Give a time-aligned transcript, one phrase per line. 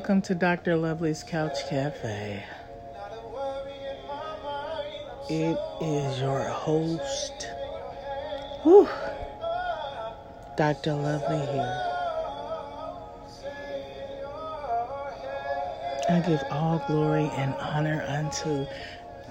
[0.00, 0.78] Welcome to Dr.
[0.78, 2.42] Lovely's Couch Cafe.
[5.28, 7.46] It is your host,
[8.62, 8.88] whew,
[10.56, 10.94] Dr.
[10.94, 11.82] Lovely here.
[16.08, 18.66] I give all glory and honor unto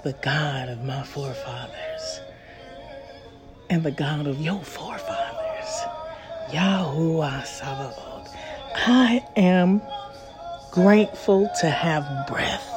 [0.04, 2.22] the God of my forefathers
[3.72, 5.82] and the God of your forefathers,
[6.52, 8.36] Yahuwah Sabaoth.
[8.76, 9.82] I am
[10.84, 12.68] grateful to have breath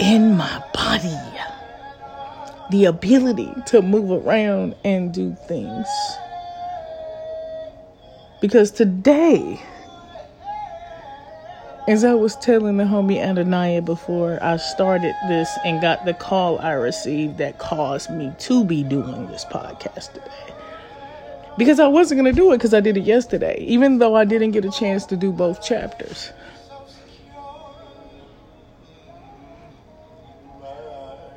[0.00, 1.16] in my body,
[2.70, 5.86] the ability to move around and do things.
[8.40, 9.60] Because today,
[11.88, 16.58] as I was telling the homie Adonai before I started this and got the call
[16.58, 20.54] I received that caused me to be doing this podcast today.
[21.58, 24.24] Because I wasn't going to do it because I did it yesterday, even though I
[24.24, 26.32] didn't get a chance to do both chapters.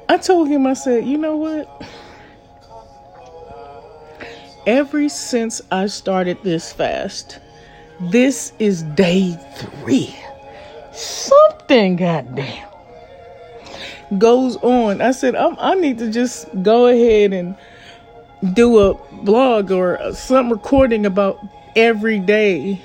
[0.07, 1.83] I told him, I said, you know what?
[4.67, 7.39] Ever since I started this fast,
[7.99, 10.15] this is day three
[10.91, 12.67] something, goddamn,
[14.17, 15.01] goes on.
[15.01, 17.55] I said, I'm, i need to just go ahead and
[18.53, 21.39] do a blog or some recording about
[21.75, 22.81] every day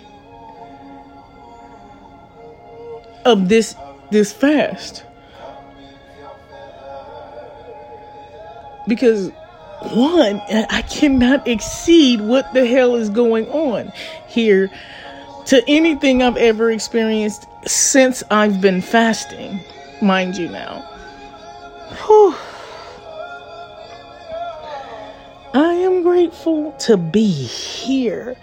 [3.25, 3.75] of this
[4.11, 5.05] this fast
[8.87, 9.31] because
[9.93, 10.41] one
[10.71, 13.91] i cannot exceed what the hell is going on
[14.29, 14.71] here
[15.47, 19.61] to anything I've ever experienced since I've been fasting,
[20.03, 20.81] mind you now.
[22.05, 22.35] Whew.
[26.17, 28.35] Grateful to be here,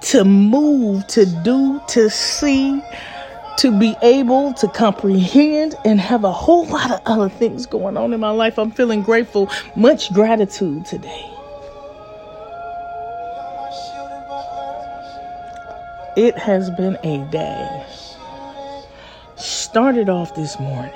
[0.00, 2.80] to move, to do, to see,
[3.58, 8.14] to be able to comprehend, and have a whole lot of other things going on
[8.14, 8.56] in my life.
[8.56, 11.28] I'm feeling grateful, much gratitude today.
[16.16, 17.86] It has been a day.
[19.34, 20.92] Started off this morning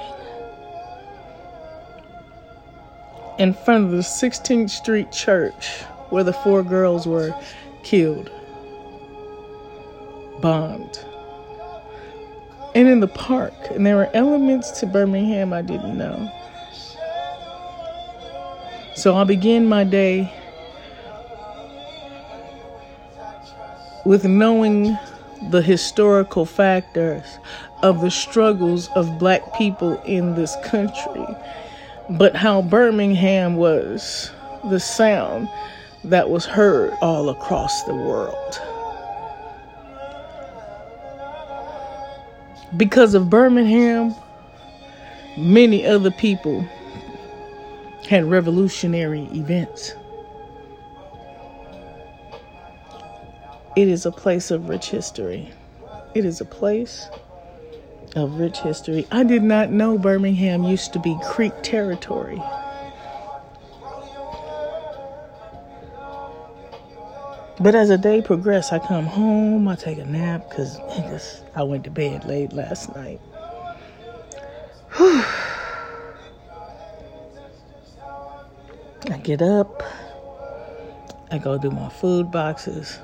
[3.41, 5.81] in front of the 16th Street Church
[6.11, 7.35] where the four girls were
[7.83, 8.31] killed,
[10.43, 11.03] bombed.
[12.75, 16.31] And in the park, and there were elements to Birmingham I didn't know.
[18.95, 20.31] So I began my day
[24.05, 24.99] with knowing
[25.49, 27.25] the historical factors
[27.83, 31.27] of the struggles of black people in this country,
[32.11, 34.33] but how Birmingham was
[34.69, 35.49] the sound
[36.05, 38.61] that was heard all across the world.
[42.77, 44.15] Because of Birmingham,
[45.39, 46.67] many other people
[48.09, 49.95] had revolutionary events.
[53.77, 55.53] It is a place of rich history.
[56.15, 57.09] It is a place
[58.17, 59.07] of rich history.
[59.11, 62.41] I did not know Birmingham used to be Creek territory.
[67.61, 71.85] But as the day progressed, I come home, I take a nap because I went
[71.85, 73.21] to bed late last night.
[74.97, 75.23] Whew.
[79.11, 79.83] I get up,
[81.31, 82.99] I go do my food boxes.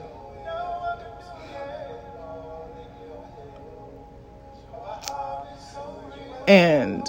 [6.46, 7.08] And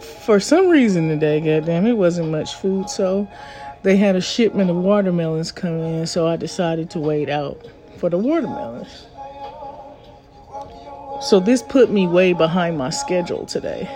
[0.00, 3.28] for some reason today, goddamn, it wasn't much food, so
[3.82, 7.66] they had a shipment of watermelons coming in, so I decided to wait out
[7.96, 9.06] for the watermelons.
[11.22, 13.88] So this put me way behind my schedule today.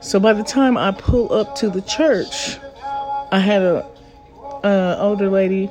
[0.00, 2.58] So by the time I pull up to the church,
[3.30, 3.86] I had a,
[4.64, 5.70] a older lady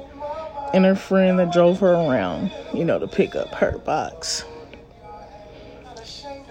[0.73, 4.45] and her friend that drove her around, you know, to pick up her box.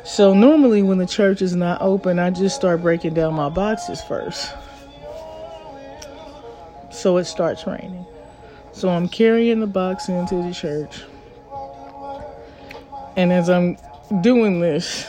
[0.05, 4.03] So normally when the church is not open, I just start breaking down my boxes
[4.03, 4.53] first.
[6.91, 8.07] So it starts raining.
[8.73, 11.03] So I'm carrying the box into the church.
[13.17, 13.77] And as I'm
[14.23, 15.07] doing this,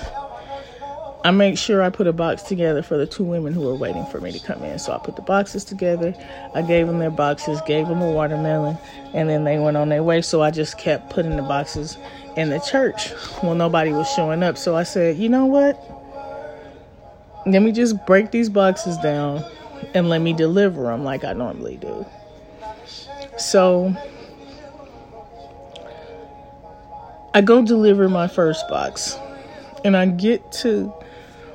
[1.24, 4.06] I make sure I put a box together for the two women who were waiting
[4.08, 4.80] for me to come in.
[4.80, 6.16] So I put the boxes together.
[6.56, 8.78] I gave them their boxes, gave them a watermelon,
[9.14, 10.22] and then they went on their way.
[10.22, 11.98] So I just kept putting the boxes
[12.36, 13.12] in the church.
[13.44, 14.58] Well, nobody was showing up.
[14.58, 15.80] So I said, you know what?
[17.46, 19.44] Let me just break these boxes down
[19.94, 22.06] and let me deliver them like I normally do.
[23.38, 23.96] So
[27.34, 29.18] I go deliver my first box,
[29.86, 30.94] and I get to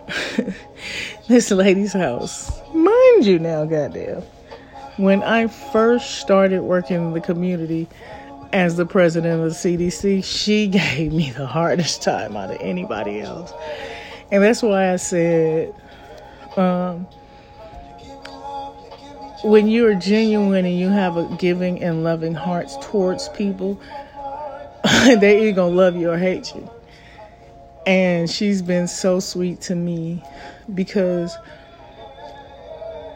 [1.28, 2.50] this lady's house.
[2.74, 4.22] Mind you, now, goddamn.
[4.96, 7.88] When I first started working in the community
[8.52, 13.20] as the president of the CDC, she gave me the hardest time out of anybody
[13.20, 13.52] else.
[14.30, 15.74] And that's why I said,
[16.56, 17.06] um,
[19.44, 23.80] when you're genuine and you have a giving and loving hearts towards people,
[24.84, 26.68] they're either gonna love you or hate you.
[27.86, 30.22] And she's been so sweet to me
[30.74, 31.36] because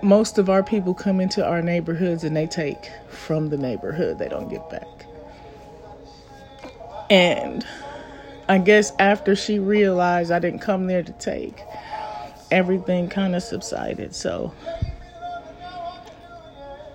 [0.03, 4.29] most of our people come into our neighborhoods and they take from the neighborhood, they
[4.29, 4.87] don't give back.
[7.11, 7.67] And
[8.49, 11.61] I guess after she realized I didn't come there to take,
[12.53, 14.15] everything kind of subsided.
[14.15, 14.55] So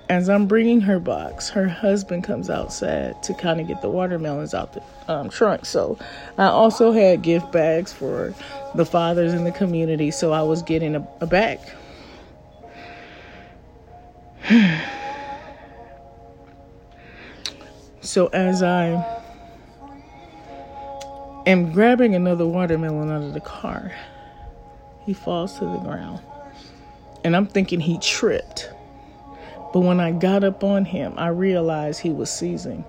[0.10, 4.54] as I'm bringing her box, her husband comes outside to kind of get the watermelons
[4.54, 4.82] out the
[5.12, 5.66] um, trunk.
[5.66, 5.98] So
[6.38, 8.34] I also had gift bags for
[8.74, 10.12] the fathers in the community.
[10.12, 11.60] So I was getting a, a bag.
[18.02, 19.24] so as I
[21.46, 23.92] am grabbing another watermelon out of the car,
[25.06, 26.20] he falls to the ground.
[27.24, 28.72] And I'm thinking he tripped.
[29.74, 32.86] But when I got up on him, I realized he was seizing.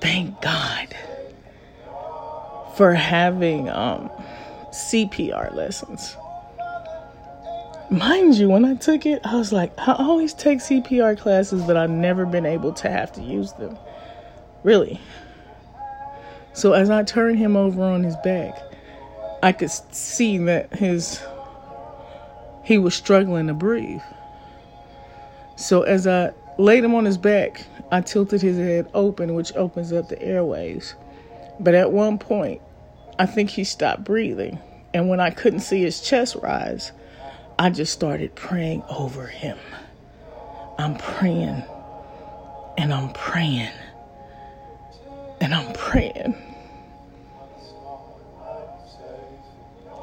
[0.00, 0.94] Thank God
[2.76, 4.10] for having um,
[4.70, 6.16] CPR lessons.
[7.90, 11.76] Mind you, when I took it, I was like, I always take CPR classes, but
[11.76, 13.78] I've never been able to have to use them.
[14.62, 15.00] Really.
[16.52, 18.60] So as I turned him over on his back,
[19.42, 21.20] I could see that his
[22.64, 24.02] he was struggling to breathe.
[25.56, 29.92] So as I laid him on his back, I tilted his head open, which opens
[29.92, 30.94] up the airways.
[31.60, 32.60] But at one point,
[33.18, 34.58] I think he stopped breathing.
[34.92, 36.92] And when I couldn't see his chest rise,
[37.58, 39.58] I just started praying over him.
[40.78, 41.62] I'm praying
[42.76, 43.72] and I'm praying
[45.40, 46.34] and I'm praying.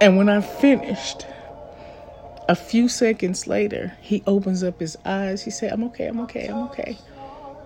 [0.02, 1.26] And when I finished,
[2.48, 5.44] a few seconds later, he opens up his eyes.
[5.44, 6.98] He said, I'm okay, I'm okay, I'm okay.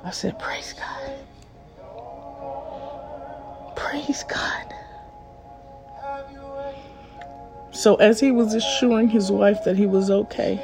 [0.04, 1.14] I said, Praise God.
[3.76, 4.74] Praise God.
[7.72, 10.62] So, as he was assuring his wife that he was okay,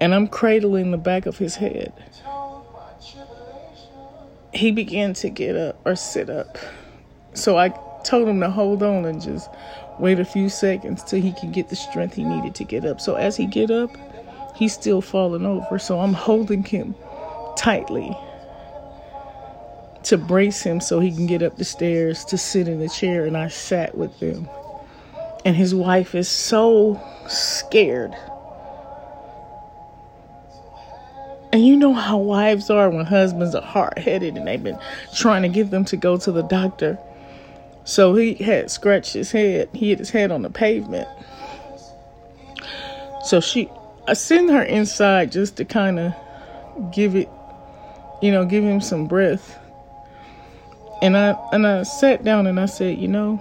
[0.00, 1.92] and I'm cradling the back of his head,
[4.52, 6.58] he began to get up or sit up.
[7.34, 7.70] So, I
[8.04, 9.48] told him to hold on and just
[9.98, 13.00] wait a few seconds till he could get the strength he needed to get up.
[13.00, 13.90] So as he get up,
[14.54, 15.78] he's still falling over.
[15.78, 16.94] So I'm holding him
[17.56, 18.16] tightly
[20.04, 23.24] to brace him so he can get up the stairs to sit in the chair
[23.24, 24.48] and I sat with them.
[25.44, 28.14] And his wife is so scared.
[31.52, 34.78] And you know how wives are when husbands are hard headed and they've been
[35.14, 36.98] trying to get them to go to the doctor
[37.84, 39.68] so he had scratched his head.
[39.72, 41.08] He hit his head on the pavement.
[43.24, 43.68] So she,
[44.06, 46.14] I sent her inside just to kind of
[46.92, 47.28] give it,
[48.20, 49.58] you know, give him some breath.
[51.00, 53.40] And I and I sat down and I said, you know,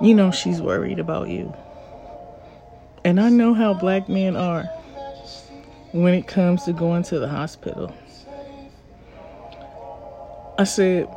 [0.00, 1.54] you know she's worried about you.
[3.04, 4.64] And I know how black men are
[5.92, 7.94] when it comes to going to the hospital.
[10.58, 11.08] I said,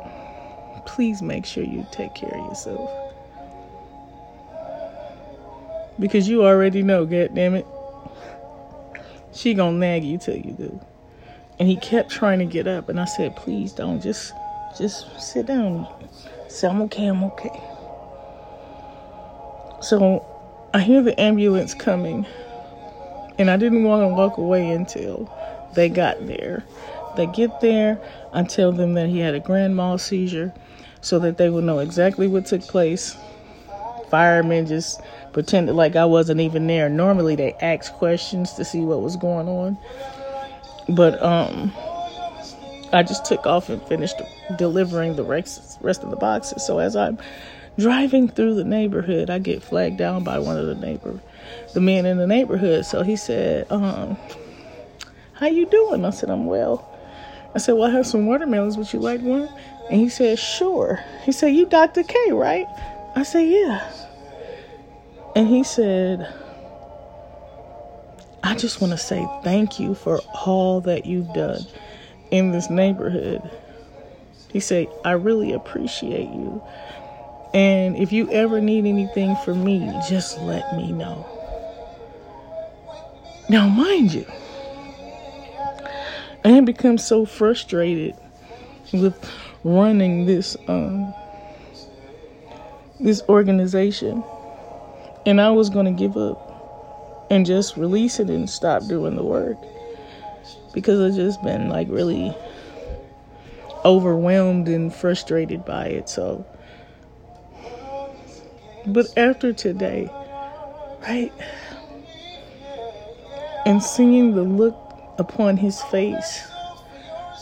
[0.86, 2.90] please make sure you take care of yourself.
[5.98, 7.66] Because you already know, God damn it.
[9.32, 10.80] She gonna nag you till you do.
[11.58, 14.32] And he kept trying to get up and I said, please don't just
[14.78, 15.86] just sit down.
[16.48, 17.62] Say, I'm okay, I'm okay.
[19.80, 20.24] So
[20.74, 22.26] I hear the ambulance coming
[23.38, 25.32] and I didn't want to walk away until
[25.74, 26.64] they got there.
[27.16, 27.98] They get there,
[28.32, 30.52] I tell them that he had a grand mal seizure
[31.00, 33.16] so that they would know exactly what took place.
[34.10, 35.00] Firemen just
[35.32, 36.88] pretended like I wasn't even there.
[36.88, 39.78] Normally they ask questions to see what was going on.
[40.88, 41.72] But um
[42.92, 44.16] I just took off and finished
[44.56, 46.64] delivering the rest, of the boxes.
[46.64, 47.18] So as I'm
[47.78, 51.20] driving through the neighborhood, I get flagged down by one of the neighbor,
[51.74, 52.84] the men in the neighborhood.
[52.84, 54.16] So he said, um,
[55.34, 56.92] "How you doing?" I said, "I'm well."
[57.54, 58.76] I said, "Well, I have some watermelons.
[58.76, 59.48] Would you like one?"
[59.90, 61.00] And he said, Sure.
[61.24, 62.02] He said, You Dr.
[62.02, 62.66] K, right?
[63.14, 63.88] I said, Yeah.
[65.34, 66.32] And he said,
[68.42, 71.66] I just want to say thank you for all that you've done
[72.30, 73.48] in this neighborhood.
[74.50, 76.62] He said, I really appreciate you.
[77.52, 81.26] And if you ever need anything from me, just let me know.
[83.48, 84.26] Now, mind you,
[86.44, 88.16] I had become so frustrated
[88.92, 89.14] with
[89.62, 91.14] running this um,
[92.98, 94.24] this organization,
[95.26, 99.24] and I was going to give up and just release it and stop doing the
[99.24, 99.58] work
[100.72, 102.36] because I've just been like really
[103.84, 106.08] overwhelmed and frustrated by it.
[106.08, 106.44] So,
[108.86, 110.08] but after today,
[111.02, 111.32] right,
[113.66, 114.76] and seeing the look
[115.18, 116.48] upon his face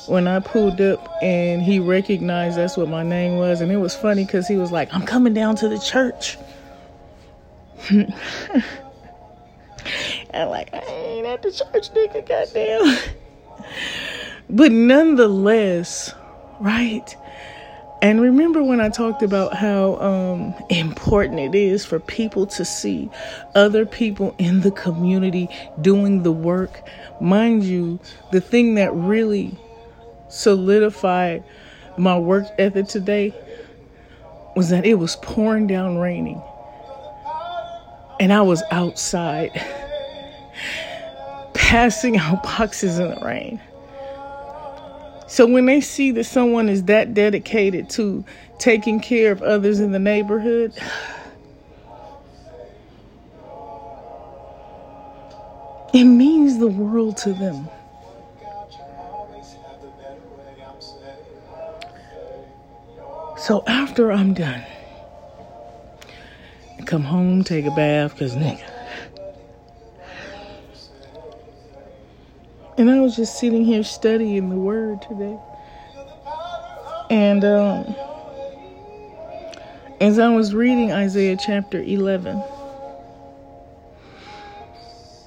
[0.06, 3.60] when I pulled up and he recognized that's what my name was.
[3.60, 6.38] And it was funny because he was like, I'm coming down to the church.
[7.90, 8.10] and
[10.32, 12.98] like, I ain't at the church, nigga, goddamn.
[14.50, 16.14] but nonetheless,
[16.58, 17.16] right?
[18.04, 23.08] And remember when I talked about how um, important it is for people to see
[23.54, 25.48] other people in the community
[25.80, 26.86] doing the work?
[27.18, 27.98] Mind you,
[28.30, 29.56] the thing that really
[30.28, 31.44] solidified
[31.96, 33.32] my work ethic today
[34.54, 36.42] was that it was pouring down raining.
[38.20, 39.50] And I was outside
[41.54, 43.62] passing out boxes in the rain.
[45.34, 48.24] So when they see that someone is that dedicated to
[48.60, 50.72] taking care of others in the neighborhood,
[55.92, 57.68] it means the world to them.
[63.36, 64.62] So after I'm done,
[66.78, 68.73] I come home, take a bath, cause nigga.
[72.76, 75.38] And I was just sitting here studying the word today.
[77.08, 77.94] And um,
[80.00, 82.42] as I was reading Isaiah chapter 11,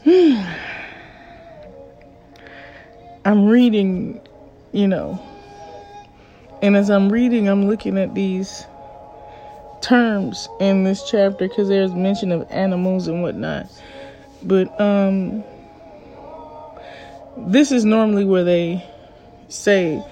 [3.26, 4.20] I'm reading,
[4.74, 5.22] you know,
[6.62, 8.66] and as I'm reading, I'm looking at these
[9.82, 13.68] terms in this chapter because there's mention of animals and whatnot.
[14.44, 15.44] But um,
[17.38, 18.84] this is normally where they
[19.50, 20.04] say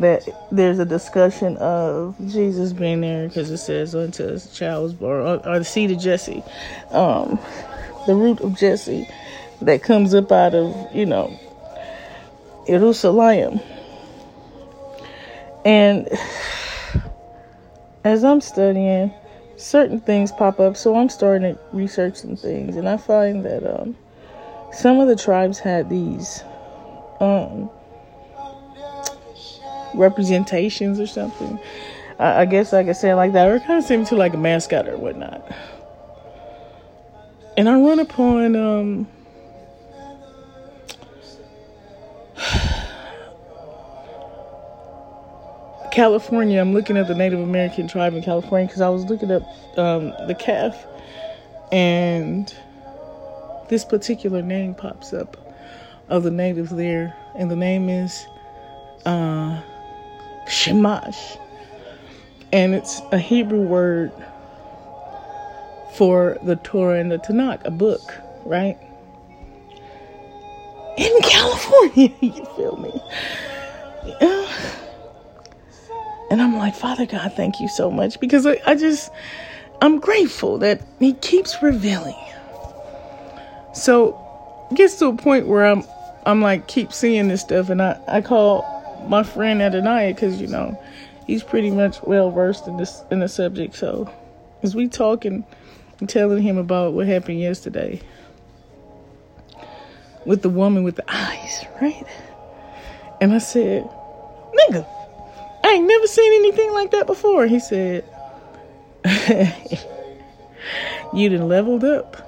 [0.00, 4.92] that there's a discussion of Jesus being there because it says until a child was
[4.94, 6.42] born, or, or the seed of Jesse,
[6.90, 7.38] um,
[8.06, 9.08] the root of Jesse
[9.62, 11.38] that comes up out of, you know,
[12.66, 13.60] Jerusalem.
[15.64, 16.08] And
[18.04, 19.12] as I'm studying,
[19.56, 20.76] certain things pop up.
[20.76, 23.96] So I'm starting to research some things, and I find that um,
[24.72, 26.42] some of the tribes had these
[27.20, 27.70] um,
[29.94, 31.58] representations or something.
[32.18, 34.38] I, I guess I could say like that, or kind of seem to like a
[34.38, 35.50] mascot or whatnot.
[37.56, 39.08] And I run upon um,
[45.90, 49.42] California, I'm looking at the Native American tribe in California because I was looking up
[49.76, 50.86] um, the calf,
[51.72, 52.54] and
[53.68, 55.47] this particular name pops up
[56.08, 58.26] of the natives there, and the name is
[59.06, 59.60] uh,
[60.46, 61.38] Chumash,
[62.52, 64.12] and it's a Hebrew word
[65.94, 68.78] for the Torah and the Tanakh, a book, right?
[70.96, 72.92] In California, you feel me?
[74.20, 74.78] Yeah
[76.30, 79.10] and I'm like, Father God, thank you so much because I, I just,
[79.80, 82.16] I'm grateful that He keeps revealing.
[83.72, 84.18] So,
[84.74, 85.84] gets to a point where I'm,
[86.28, 90.46] I'm like, keep seeing this stuff, and I, I call my friend Adonai because you
[90.46, 90.80] know,
[91.26, 93.74] he's pretty much well versed in this in the subject.
[93.74, 94.12] So,
[94.62, 95.44] as we talking,
[96.00, 98.00] and telling him about what happened yesterday
[100.26, 102.04] with the woman with the eyes, right?
[103.20, 103.82] And I said,
[104.68, 104.86] nigga
[105.64, 107.46] I ain't never seen anything like that before.
[107.46, 108.04] He said,
[111.14, 112.27] You done leveled up.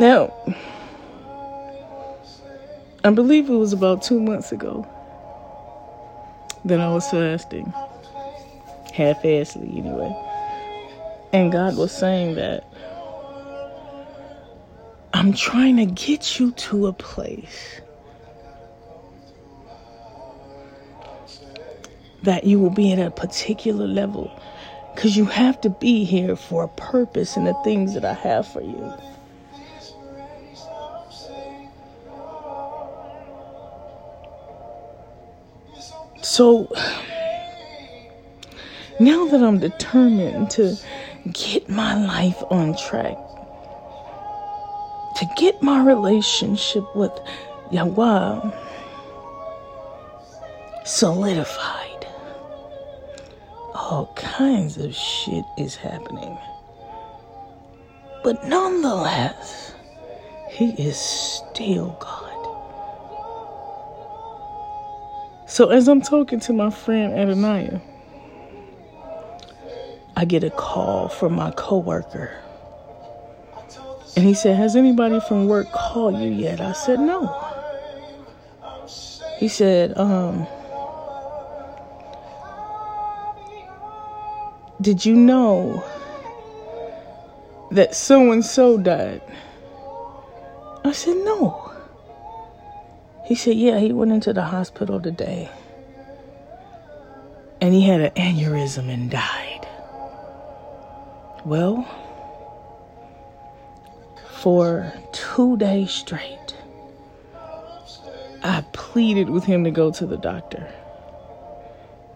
[0.00, 0.32] Now,
[3.04, 4.86] I believe it was about two months ago
[6.64, 7.72] that I was fasting,
[8.94, 10.14] half assedly anyway.
[11.32, 12.64] And God was saying that
[15.14, 17.80] I'm trying to get you to a place
[22.22, 24.30] that you will be at a particular level
[24.94, 28.48] Because you have to be here for a purpose and the things that I have
[28.48, 28.94] for you.
[36.22, 36.68] So
[39.00, 40.76] now that I'm determined to
[41.32, 43.16] get my life on track,
[45.16, 47.12] to get my relationship with
[47.70, 48.50] Yahweh
[50.84, 52.06] solidified,
[53.74, 56.36] all kinds of shit is happening.
[58.24, 59.74] But nonetheless,
[60.50, 62.17] He is still God.
[65.58, 67.80] So as I'm talking to my friend Adonaiah,
[70.16, 72.30] I get a call from my coworker.
[74.14, 76.60] And he said, Has anybody from work called you yet?
[76.60, 77.26] I said, No.
[79.40, 80.46] He said, um,
[84.80, 85.84] Did you know
[87.72, 89.22] that so and so died?
[90.84, 91.67] I said, No.
[93.28, 95.50] He said, Yeah, he went into the hospital today.
[97.60, 99.68] And he had an aneurysm and died.
[101.44, 101.86] Well,
[104.40, 106.56] for two days straight,
[108.42, 110.66] I pleaded with him to go to the doctor.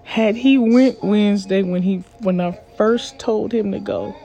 [0.04, 4.16] Had he went Wednesday when he when I first told him to go,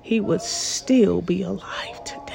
[0.00, 2.25] he would still be alive today.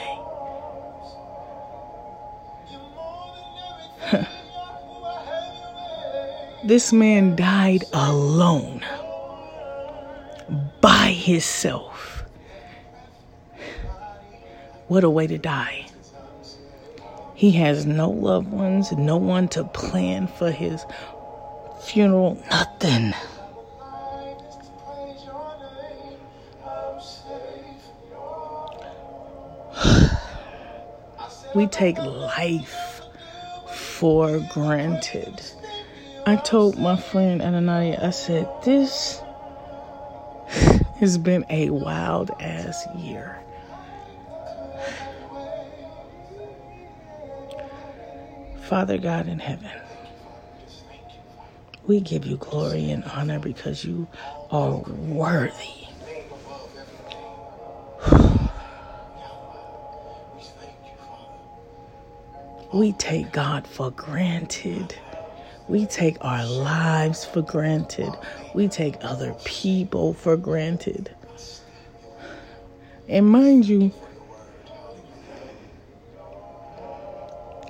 [6.63, 8.85] This man died alone
[10.79, 12.23] by himself.
[14.87, 15.87] What a way to die.
[17.33, 20.85] He has no loved ones, no one to plan for his
[21.81, 23.13] funeral, nothing.
[31.55, 33.01] we take life
[33.67, 35.41] for granted.
[36.23, 39.21] I told my friend Ananiah, I said, this
[40.99, 43.39] has been a wild ass year.
[48.61, 49.71] Father God in heaven,
[51.87, 54.07] we give you glory and honor because you
[54.51, 55.87] are worthy.
[62.71, 64.95] We take God for granted.
[65.71, 68.13] We take our lives for granted.
[68.53, 71.15] We take other people for granted.
[73.07, 73.93] And mind you,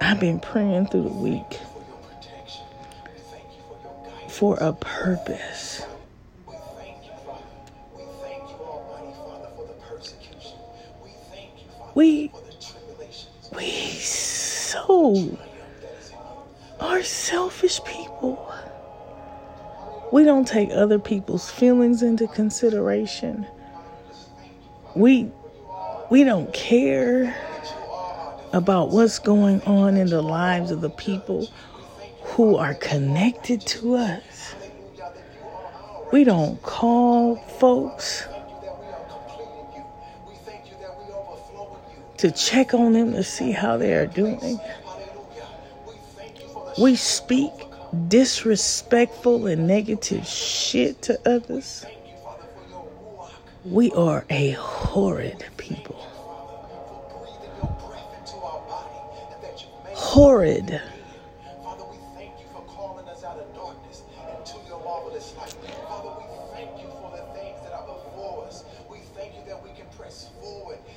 [0.01, 1.59] I've been praying through the week
[4.29, 5.83] for a purpose.
[6.47, 7.43] We thank you, Father.
[7.95, 10.57] we thank you, Almighty Father, for the persecution.
[11.03, 15.37] We thank you, Father, we for the tribulations we so
[17.01, 18.53] are selfish people.
[20.11, 23.47] We don't take other people's feelings into consideration.
[24.95, 25.31] We
[26.11, 27.35] we don't care
[28.53, 31.47] about what's going on in the lives of the people
[32.21, 34.53] who are connected to us.
[36.11, 38.27] We don't call folks
[42.17, 44.59] to check on them to see how they are doing.
[46.79, 47.51] We speak
[48.07, 51.85] disrespectful and negative shit to others.
[53.65, 55.95] We are a horrid people.
[59.93, 60.81] Horrid.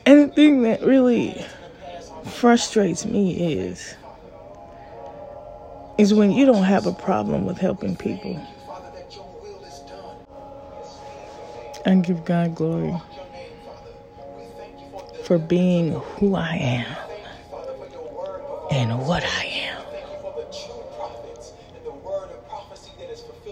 [0.07, 1.45] And the thing that really
[2.25, 3.95] frustrates me is
[5.98, 8.40] is when you don't have a problem with helping people.
[11.87, 12.94] And give God glory
[15.24, 16.96] for being who I am
[18.70, 19.83] and what I am.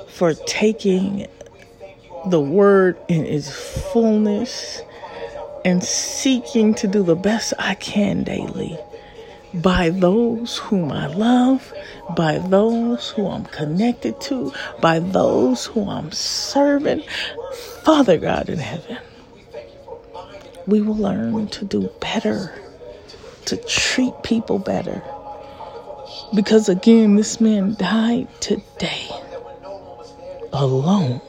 [0.08, 1.26] For taking
[2.26, 3.50] the word in its
[3.92, 4.82] fullness
[5.64, 8.78] and seeking to do the best I can daily
[9.54, 11.72] by those whom I love,
[12.16, 17.02] by those who I'm connected to, by those who I'm serving.
[17.84, 18.98] Father God in heaven,
[20.66, 22.54] we will learn to do better,
[23.46, 25.02] to treat people better.
[26.34, 29.08] Because again, this man died today
[30.52, 31.20] alone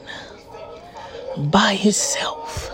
[1.36, 2.70] by himself.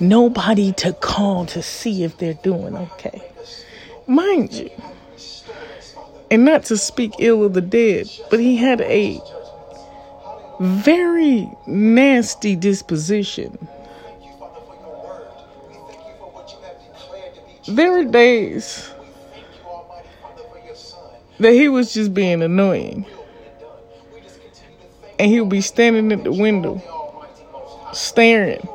[0.00, 3.22] Nobody to call to see if they're doing okay.
[4.06, 4.70] Mind you,
[6.32, 9.20] and not to speak ill of the dead, but he had a
[10.58, 13.68] very nasty disposition.
[17.68, 18.90] There were days
[21.38, 23.04] that he was just being annoying.
[25.18, 26.82] And he would be standing at the window,
[27.92, 28.66] staring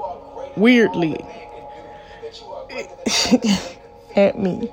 [0.55, 1.17] weirdly
[4.15, 4.71] at me.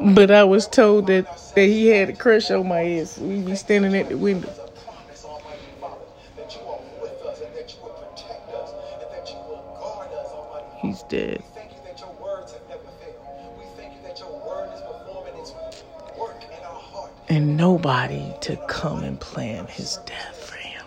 [0.00, 3.18] But I was told that, that he had a crush on my ass.
[3.18, 4.48] We'd be standing at the window.
[10.80, 11.42] He's dead.
[17.28, 20.84] And nobody to come and plan his death for him.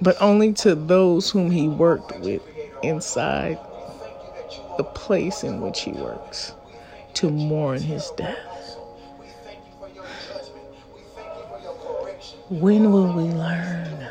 [0.00, 2.42] But only to those whom he worked with
[2.82, 3.58] inside
[4.80, 6.54] the place in which he works
[7.12, 8.78] to mourn his death.
[12.48, 14.08] When will we learn?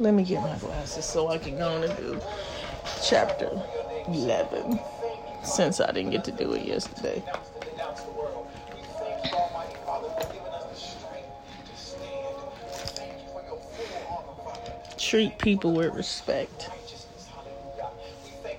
[0.00, 2.20] Let me get my glasses so I can go on and do
[3.04, 3.48] chapter
[4.08, 4.80] 11
[5.44, 7.22] since I didn't get to do it yesterday.
[15.10, 16.70] Treat people with respect.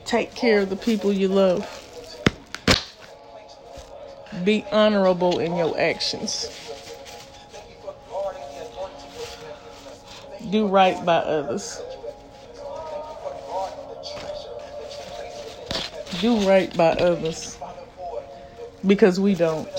[0.03, 1.65] Take care of the people you love.
[4.43, 6.49] Be honorable in your actions.
[10.49, 11.81] do right by others.
[16.19, 17.57] Do right by others
[18.85, 19.69] because we don't.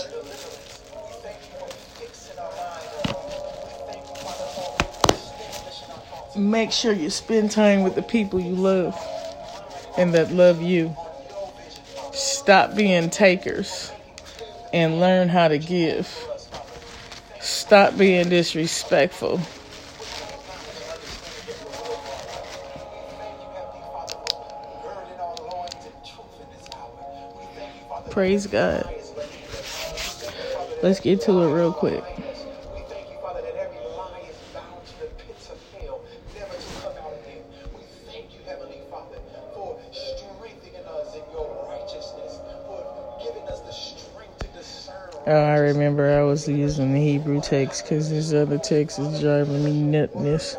[6.53, 8.95] Make sure you spend time with the people you love
[9.97, 10.95] and that love you.
[12.13, 13.91] Stop being takers
[14.71, 16.15] and learn how to give.
[17.41, 19.41] Stop being disrespectful.
[28.11, 28.95] Praise God.
[30.83, 32.05] Let's get to it real quick.
[45.73, 50.57] Remember I was using the Hebrew text because this other text is driving me nuts.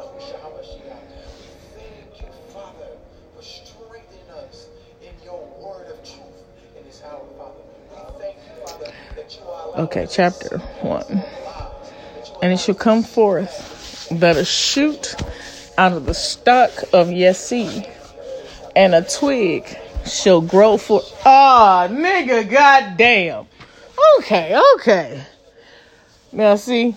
[9.75, 11.23] Okay, chapter 1.
[12.41, 15.15] And it shall come forth that a shoot
[15.77, 17.87] out of the stock of Yesse,
[18.75, 19.65] and a twig
[20.05, 21.01] shall grow for.
[21.25, 23.47] Ah, oh, nigga, goddamn.
[24.19, 25.23] Okay, okay.
[26.31, 26.95] Now, see,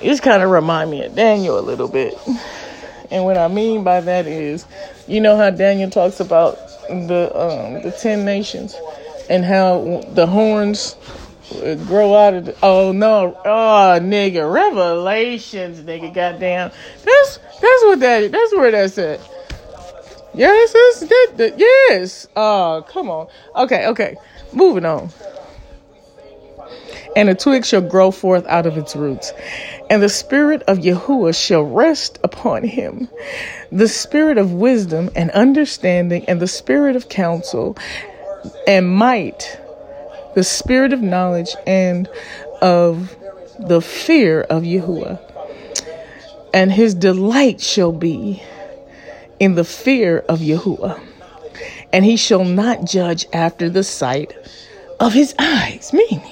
[0.00, 2.14] this kind of remind me of Daniel a little bit.
[3.10, 4.66] And what I mean by that is,
[5.06, 6.56] you know how Daniel talks about
[6.88, 8.74] the um, the ten nations
[9.30, 10.96] and how the horns
[11.86, 16.70] grow out of the, oh no oh nigga revelations nigga goddamn.
[17.04, 19.20] That's that's what that that's where that's at.
[20.34, 22.26] Yes that's that, that yes.
[22.34, 23.28] Oh come on.
[23.56, 24.16] Okay okay
[24.54, 25.10] moving on
[27.16, 29.32] and a twig shall grow forth out of its roots
[29.90, 33.08] and the spirit of Yahuwah shall rest upon him
[33.70, 37.76] the spirit of wisdom and understanding and the spirit of counsel
[38.66, 39.58] and might,
[40.34, 42.08] the spirit of knowledge and
[42.60, 43.16] of
[43.58, 45.20] the fear of Yahuwah.
[46.52, 48.42] And his delight shall be
[49.40, 51.00] in the fear of Yahuwah.
[51.94, 54.36] And he shall not judge after the sight
[55.00, 56.22] of his eyes, meaning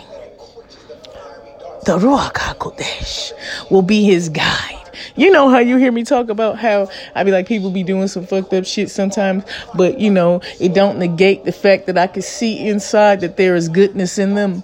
[1.86, 3.32] the Ruach HaKodesh
[3.70, 4.82] will be his guide
[5.16, 8.08] you know how you hear me talk about how I be like people be doing
[8.08, 9.44] some fucked up shit sometimes,
[9.74, 13.54] but you know, it don't negate the fact that I can see inside that there
[13.54, 14.62] is goodness in them.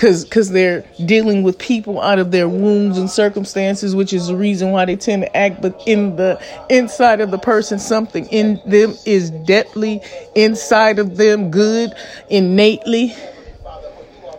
[0.00, 4.34] Cause, cause they're dealing with people out of their wounds and circumstances, which is the
[4.34, 5.60] reason why they tend to act.
[5.60, 10.00] But in the inside of the person, something in them is deadly
[10.34, 11.92] inside of them, good
[12.30, 13.14] innately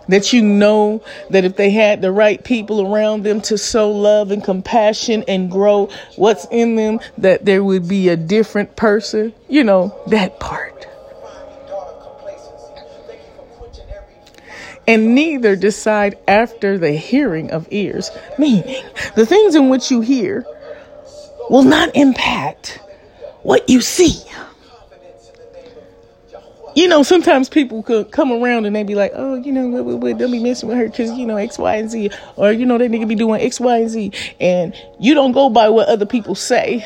[0.08, 4.32] that you know that if they had the right people around them to sow love
[4.32, 9.32] and compassion and grow what's in them, that there would be a different person.
[9.48, 10.88] You know, that part.
[14.88, 18.12] And neither decide after the hearing of ears.
[18.38, 18.84] Meaning,
[19.16, 20.46] the things in which you hear
[21.50, 22.80] will not impact
[23.44, 24.24] what you see
[26.76, 30.18] you know, sometimes people could come around and they be like, oh, you know, what,
[30.18, 32.12] don't be messing with her because, you know, X, Y, and Z.
[32.36, 34.12] Or, you know, they nigga be doing X, Y, and Z.
[34.40, 36.86] And you don't go by what other people say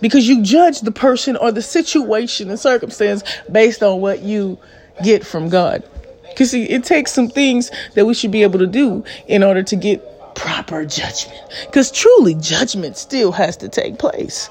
[0.00, 4.58] because you judge the person or the situation and circumstance based on what you
[5.02, 5.88] get from God.
[6.34, 9.76] Because it takes some things that we should be able to do in order to
[9.76, 11.40] get proper judgment.
[11.66, 14.50] Because truly, judgment still has to take place.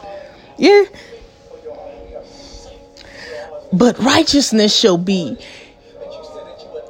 [0.58, 0.84] Yeah
[3.74, 5.36] but righteousness shall be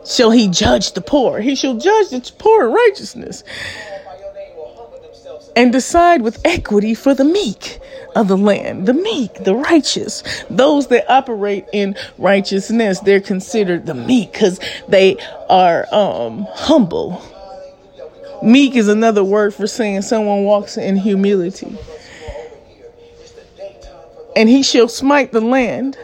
[0.06, 3.44] shall he judge the poor he shall judge the poor righteousness
[5.56, 7.80] and decide with equity for the meek
[8.16, 13.94] of the land the meek the righteous those that operate in righteousness they're considered the
[13.94, 15.18] meek because they
[15.50, 17.22] are um humble.
[18.42, 21.78] Meek is another word for saying someone walks in humility.
[24.36, 25.98] And he shall smite the land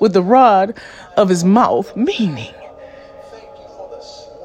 [0.00, 0.74] with the rod
[1.16, 2.54] of his mouth, meaning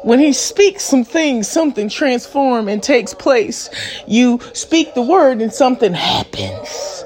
[0.04, 3.70] when he speaks some things, something transform and takes place.
[4.08, 7.06] You speak the word and something happens.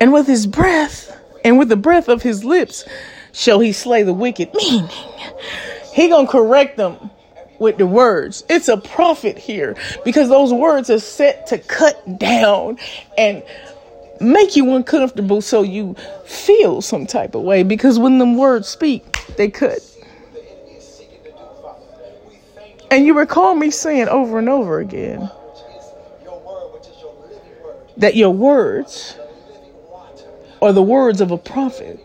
[0.00, 2.84] And with his breath and with the breath of his lips
[3.32, 4.88] shall he slay the wicked, meaning
[5.92, 7.10] he gonna correct them
[7.58, 8.42] with the words.
[8.48, 12.78] It's a prophet here because those words are set to cut down
[13.18, 13.42] and
[14.20, 19.26] make you uncomfortable so you feel some type of way because when them words speak,
[19.36, 19.80] they cut.
[22.90, 25.30] And you recall me saying over and over again
[27.96, 29.16] that your words
[30.60, 32.00] or the words of a prophet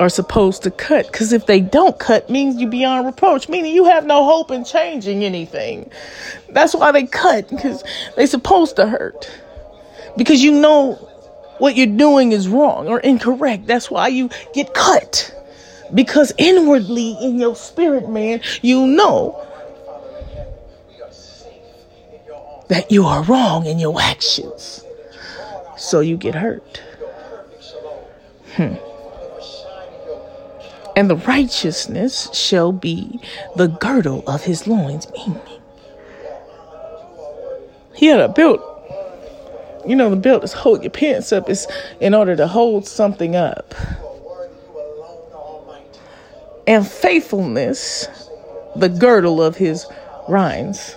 [0.00, 3.84] are supposed to cut because if they don't cut means you beyond reproach meaning you
[3.84, 5.88] have no hope in changing anything
[6.50, 7.84] that's why they cut because
[8.16, 9.30] they supposed to hurt
[10.16, 10.98] because you know
[11.58, 15.34] what you're doing is wrong or incorrect that's why you get cut
[15.94, 19.40] because inwardly in your spirit man you know
[22.68, 24.84] that you are wrong in your actions
[25.76, 26.82] so you get hurt
[28.54, 28.74] hmm
[30.96, 33.20] and the righteousness shall be
[33.56, 35.06] the girdle of his loins.
[37.94, 38.73] He had a belt.
[39.86, 41.66] You know, the belt is hold your pants up is
[42.00, 43.74] in order to hold something up.
[46.66, 48.08] And faithfulness,
[48.76, 49.86] the girdle of his
[50.28, 50.96] reins.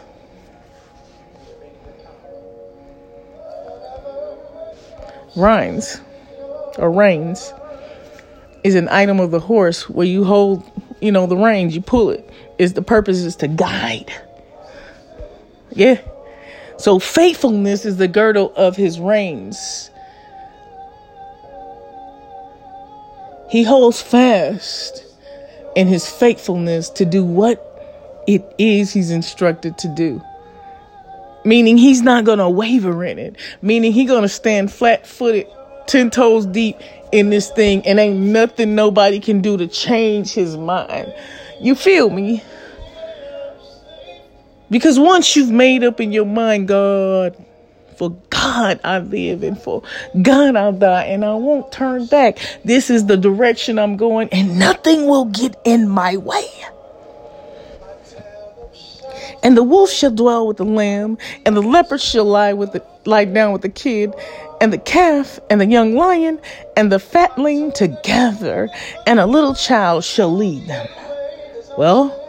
[5.36, 6.00] Reins
[6.78, 7.54] or reins
[8.64, 10.64] is an item of the horse where you hold,
[11.02, 12.28] you know, the reins, you pull it.
[12.58, 14.12] Is the purpose is to guide.
[15.72, 16.02] Yeah.
[16.78, 19.90] So faithfulness is the girdle of his reins.
[23.50, 25.04] He holds fast
[25.76, 27.64] in his faithfulness to do what
[28.28, 30.22] it is he's instructed to do.
[31.46, 33.38] Meaning he's not going to waver in it.
[33.62, 35.48] Meaning he's going to stand flat footed,
[35.88, 36.78] 10 toes deep
[37.12, 41.14] in this thing and ain't nothing nobody can do to change his mind.
[41.62, 42.44] You feel me?
[44.70, 47.36] Because once you've made up in your mind, God,
[47.98, 49.82] for God I live and for
[50.22, 52.38] God I'll die and I won't turn back.
[52.64, 56.48] This is the direction I'm going and nothing will get in my way.
[59.44, 62.84] And the wolf shall dwell with the lamb, and the leopard shall lie with the
[63.06, 64.14] lie down with the kid,
[64.60, 66.40] and the calf and the young lion
[66.76, 68.68] and the fatling together,
[69.06, 70.88] and a little child shall lead them.
[71.78, 72.27] Well,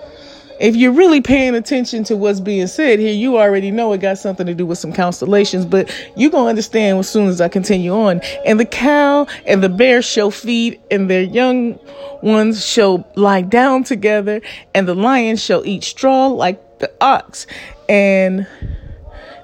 [0.60, 4.18] if you're really paying attention to what's being said here, you already know it got
[4.18, 7.48] something to do with some constellations, but you're going to understand as soon as I
[7.48, 8.20] continue on.
[8.44, 11.78] And the cow and the bear shall feed, and their young
[12.22, 14.40] ones shall lie down together,
[14.74, 17.46] and the lion shall eat straw like the ox,
[17.88, 18.46] and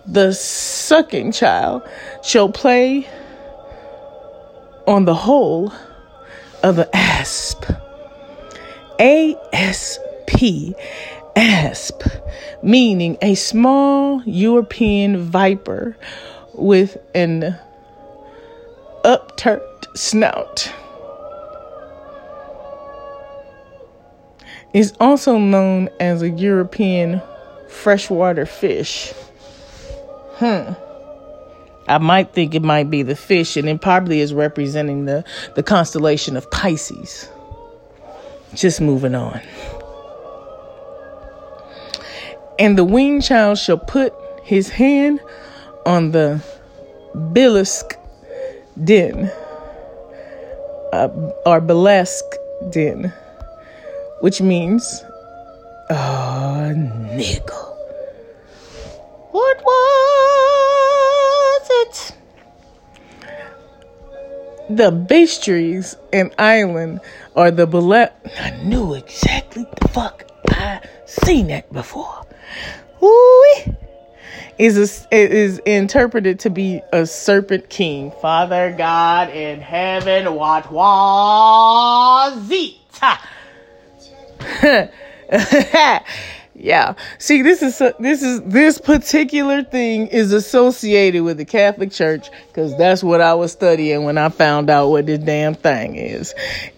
[0.06, 1.82] the sucking child
[2.22, 3.08] shall play
[4.86, 5.72] on the hole
[6.62, 7.64] of the asp.
[8.98, 10.03] ASP,
[11.36, 12.02] asp,
[12.62, 15.96] meaning a small European viper
[16.54, 17.56] with an
[19.04, 19.62] upturned
[19.94, 20.72] snout.
[24.72, 27.22] Is also known as a European
[27.68, 29.12] freshwater fish.
[30.36, 30.72] Hmm.
[31.86, 35.22] I might think it might be the fish, and it probably is representing the,
[35.54, 37.28] the constellation of Pisces.
[38.54, 39.40] Just moving on.
[42.58, 44.14] And the winged child shall put
[44.44, 45.20] his hand
[45.84, 46.40] on the
[47.14, 47.96] Bilisk
[48.82, 49.30] din,
[50.92, 51.08] uh,
[51.46, 52.22] or Belesk
[52.70, 53.12] din,
[54.20, 55.04] which means,
[55.90, 56.72] oh,
[57.14, 57.70] nigga.
[59.30, 62.16] What was it?
[64.70, 67.00] The bestiaries and island
[67.34, 68.08] or the Bele.
[68.40, 72.24] I knew exactly the fuck I seen that before.
[73.02, 73.74] Ooh,
[74.58, 78.12] is a, is interpreted to be a serpent king.
[78.22, 82.76] Father God in heaven, what was it?
[86.54, 86.94] yeah.
[87.18, 92.76] See, this is this is this particular thing is associated with the Catholic Church because
[92.78, 96.34] that's what I was studying when I found out what this damn thing is,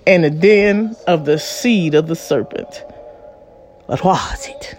[0.06, 2.82] and the den of the seed of the serpent.
[3.86, 4.76] What was it?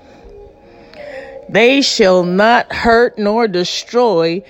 [1.50, 4.44] They shall not hurt nor destroy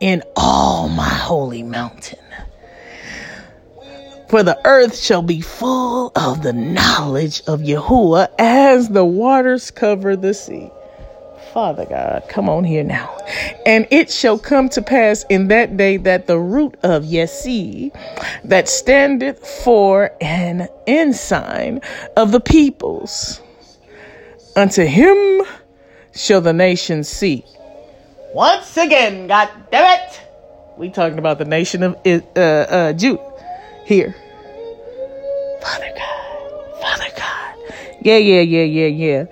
[0.00, 2.18] in all my holy mountain.
[4.28, 10.16] For the earth shall be full of the knowledge of Yahuwah as the waters cover
[10.16, 10.70] the sea.
[11.52, 13.14] Father God, come on here now.
[13.66, 17.92] And it shall come to pass in that day that the root of Yesi,
[18.44, 21.82] that standeth for an ensign
[22.16, 23.42] of the peoples,
[24.56, 25.42] unto him
[26.14, 27.44] shall the nations see.
[28.34, 30.20] Once again, God damn it,
[30.76, 33.20] we talking about the nation of uh, uh, Jude
[33.84, 34.14] here.
[35.60, 37.56] Father God, Father God.
[38.00, 39.24] Yeah, yeah, yeah, yeah, yeah.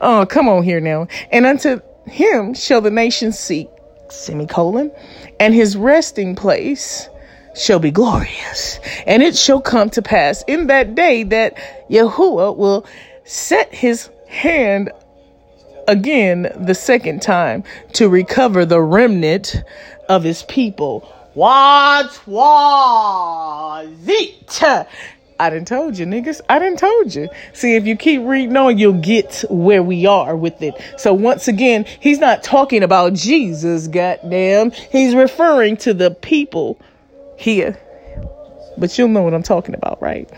[0.00, 1.08] Oh, come on here now.
[1.30, 3.68] And unto him shall the nations seek,
[4.08, 4.92] semicolon,
[5.38, 7.08] and his resting place
[7.54, 8.78] shall be glorious.
[9.06, 11.56] And it shall come to pass in that day that
[11.88, 12.86] Yahuwah will
[13.24, 14.90] set his hand
[15.90, 19.62] again the second time to recover the remnant
[20.08, 21.00] of his people.
[21.34, 24.62] What was it?
[25.40, 26.42] I didn't told you, niggas.
[26.48, 27.28] I didn't told you.
[27.54, 30.74] See, if you keep reading on, you'll get where we are with it.
[30.98, 34.70] So once again, he's not talking about Jesus, goddamn.
[34.70, 36.78] He's referring to the people
[37.38, 37.80] here.
[38.76, 40.30] But you'll know what I'm talking about, right?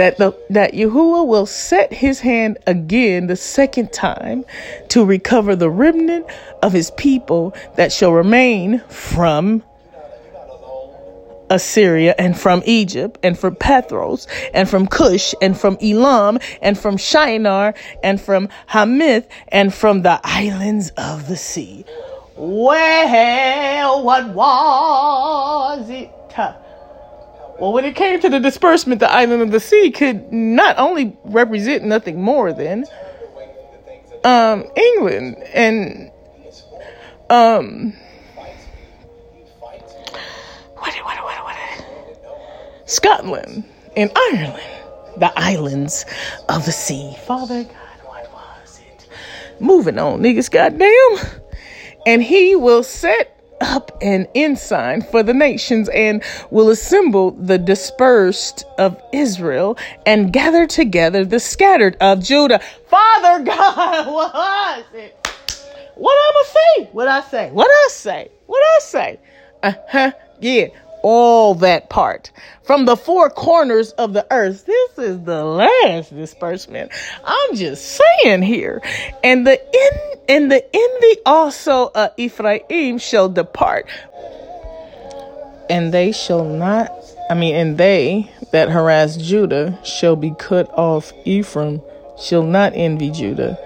[0.00, 4.46] That the that Yahuwah will set his hand again the second time
[4.88, 6.24] to recover the remnant
[6.62, 9.62] of his people that shall remain from
[11.50, 16.96] Assyria and from Egypt and from Pathros and from Cush and from Elam and from
[16.96, 21.84] Shinar and from Hamath and from the islands of the sea.
[22.36, 26.10] Well, what was it?
[27.60, 31.14] Well, when it came to the disbursement, the island of the sea could not only
[31.24, 32.86] represent nothing more than
[34.24, 36.10] um, England and
[37.28, 37.92] um,
[39.58, 44.62] what, what, what, what, Scotland and Ireland,
[45.18, 46.06] the islands
[46.48, 47.14] of the sea.
[47.26, 49.06] Father God, what was it?
[49.60, 51.42] Moving on, niggas, goddamn.
[52.06, 58.64] And he will set up an ensign for the nations and will assemble the dispersed
[58.78, 62.60] of Israel and gather together the scattered of Judah.
[62.86, 65.16] Father God, what it?
[65.94, 66.90] What I'ma say?
[66.92, 67.50] What I say?
[67.50, 68.30] What I say?
[68.46, 69.20] What I say?
[69.62, 70.12] Uh huh.
[70.40, 70.68] Yeah,
[71.02, 72.30] all that part
[72.62, 74.66] from the four corners of the earth.
[74.66, 76.92] This is the last disbursement.
[77.24, 78.82] I'm just saying here.
[79.24, 83.88] And the in and the envy also of Ephraim shall depart.
[85.68, 86.90] And they shall not
[87.30, 91.12] I mean, and they that harass Judah shall be cut off.
[91.24, 91.80] Ephraim
[92.20, 93.56] shall not envy Judah,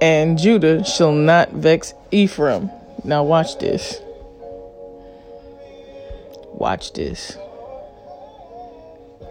[0.00, 2.70] and Judah shall not vex Ephraim.
[3.02, 4.00] Now, watch this.
[6.58, 7.38] Watch this.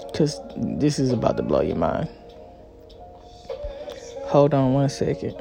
[0.06, 2.08] Because this is about to blow your mind.
[4.28, 5.36] Hold on one second.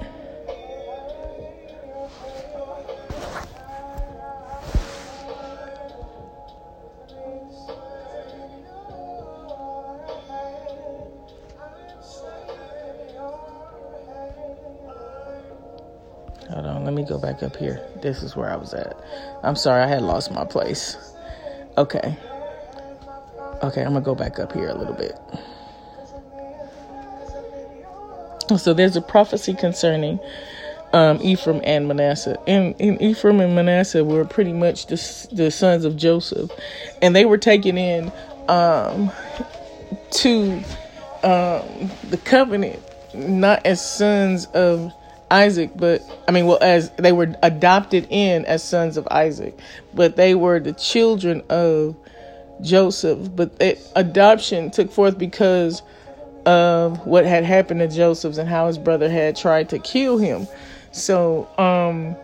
[16.51, 17.81] Hold on, let me go back up here.
[18.03, 18.97] This is where I was at.
[19.45, 20.97] I'm sorry, I had lost my place.
[21.79, 22.17] Okay.
[23.63, 25.19] Okay, I'm gonna go back up here a little bit.
[28.59, 30.21] So there's a prophecy concerning
[30.93, 32.39] um, Ephraim and Manasseh.
[32.47, 36.51] And, and, Ephraim and Manasseh were pretty much the, the sons of Joseph.
[37.03, 38.13] And they were taken in
[38.49, 39.11] um,
[40.13, 40.63] to
[41.23, 42.81] um, the covenant,
[43.15, 44.93] not as sons of
[45.31, 49.59] Isaac, but I mean, well, as they were adopted in as sons of Isaac,
[49.95, 51.97] but they were the children of
[52.63, 53.35] Joseph.
[53.35, 53.61] But
[53.97, 55.83] adoption took forth because
[56.45, 60.47] of what had happened to Joseph and how his brother had tried to kill him.
[60.93, 62.17] So, um,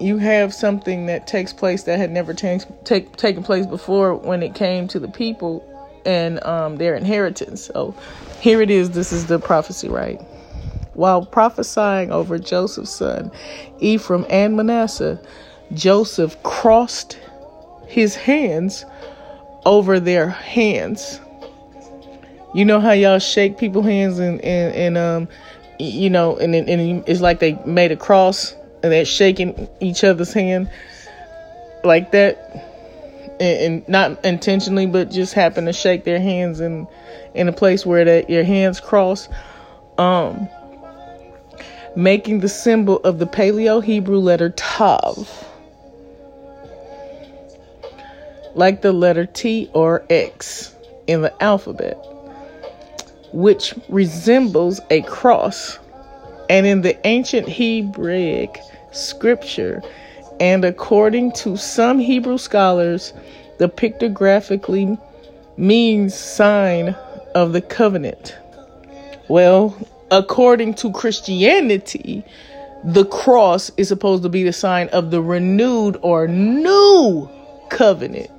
[0.00, 4.42] you have something that takes place that had never t- take, taken place before when
[4.42, 5.64] it came to the people
[6.04, 7.64] and um, their inheritance.
[7.66, 7.94] So,
[8.40, 8.90] here it is.
[8.90, 10.20] This is the prophecy, right?
[10.98, 13.30] While prophesying over Joseph's son,
[13.78, 15.20] Ephraim and Manasseh,
[15.72, 17.16] Joseph crossed
[17.86, 18.84] his hands
[19.64, 21.20] over their hands.
[22.52, 25.28] You know how y'all shake people's hands and, and, and um
[25.78, 30.32] you know, and, and it's like they made a cross and they're shaking each other's
[30.32, 30.68] hand
[31.84, 33.38] like that.
[33.38, 36.88] And, not intentionally, but just happen to shake their hands in
[37.34, 39.28] in a place where that your hands cross,
[39.96, 40.48] um,
[41.98, 45.46] making the symbol of the Paleo Hebrew letter Tav,
[48.54, 50.74] like the letter T or X
[51.06, 51.98] in the alphabet
[53.32, 55.78] which resembles a cross.
[56.50, 58.58] And in the ancient Hebraic
[58.92, 59.82] scripture,
[60.40, 63.12] and according to some Hebrew scholars,
[63.58, 64.98] the pictographically
[65.56, 66.96] means sign
[67.34, 68.34] of the covenant.
[69.28, 69.76] Well,
[70.10, 72.24] according to Christianity,
[72.84, 77.28] the cross is supposed to be the sign of the renewed or new
[77.70, 78.30] covenant,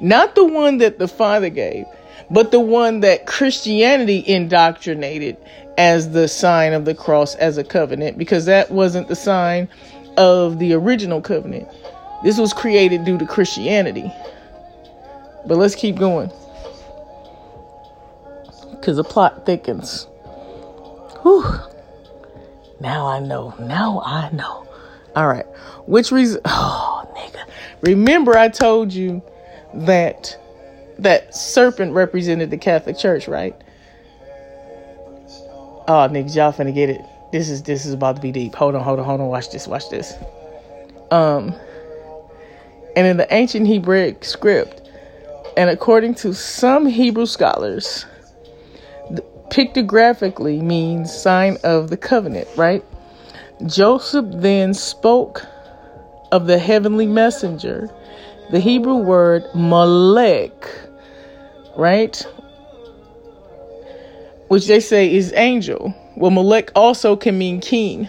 [0.00, 1.86] not the one that the Father gave
[2.30, 5.36] but the one that Christianity indoctrinated
[5.76, 9.68] as the sign of the cross as a covenant, because that wasn't the sign
[10.16, 11.68] of the original covenant.
[12.24, 14.12] This was created due to Christianity.
[15.46, 16.30] But let's keep going.
[18.72, 20.06] Because the plot thickens.
[21.22, 21.44] Whew.
[22.80, 23.54] Now I know.
[23.58, 24.66] Now I know.
[25.16, 25.46] All right.
[25.86, 26.40] Which reason?
[26.50, 27.48] Oh, nigga.
[27.82, 29.22] Remember, I told you
[29.74, 30.36] that
[30.98, 33.54] that serpent represented the Catholic Church, right?
[35.88, 37.00] Oh, niggas, y'all finna get it.
[37.32, 38.54] This is this is about to be deep.
[38.54, 39.28] Hold on, hold on, hold on.
[39.28, 40.14] Watch this, watch this.
[41.10, 41.54] Um,
[42.96, 44.90] and in the ancient Hebrew script,
[45.56, 48.06] and according to some Hebrew scholars,
[49.50, 52.84] pictographically means sign of the covenant, right?
[53.66, 55.44] Joseph then spoke
[56.32, 57.88] of the heavenly messenger,
[58.50, 60.88] the Hebrew word malek
[61.78, 62.26] right?
[64.48, 65.94] Which they say is angel.
[66.16, 68.08] Well, malek also can mean king,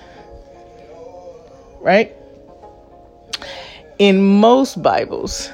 [1.79, 2.13] right?
[3.99, 5.51] In most Bibles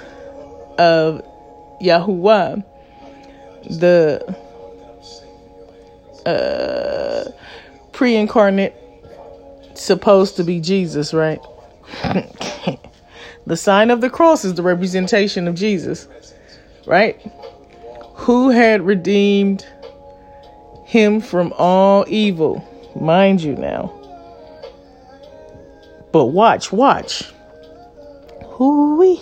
[0.78, 1.22] of
[1.82, 2.64] Yahuwah,
[3.70, 4.36] the
[6.26, 7.26] uh,
[7.92, 8.74] pre incarnate
[9.74, 11.40] supposed to be Jesus, right?
[13.46, 16.08] the sign of the cross is the representation of Jesus,
[16.86, 17.20] right?
[18.16, 19.66] who had redeemed
[20.86, 22.64] him from all evil.
[23.00, 23.94] Mind you now.
[26.12, 27.24] But watch, watch.
[28.46, 29.22] Hoo-wee.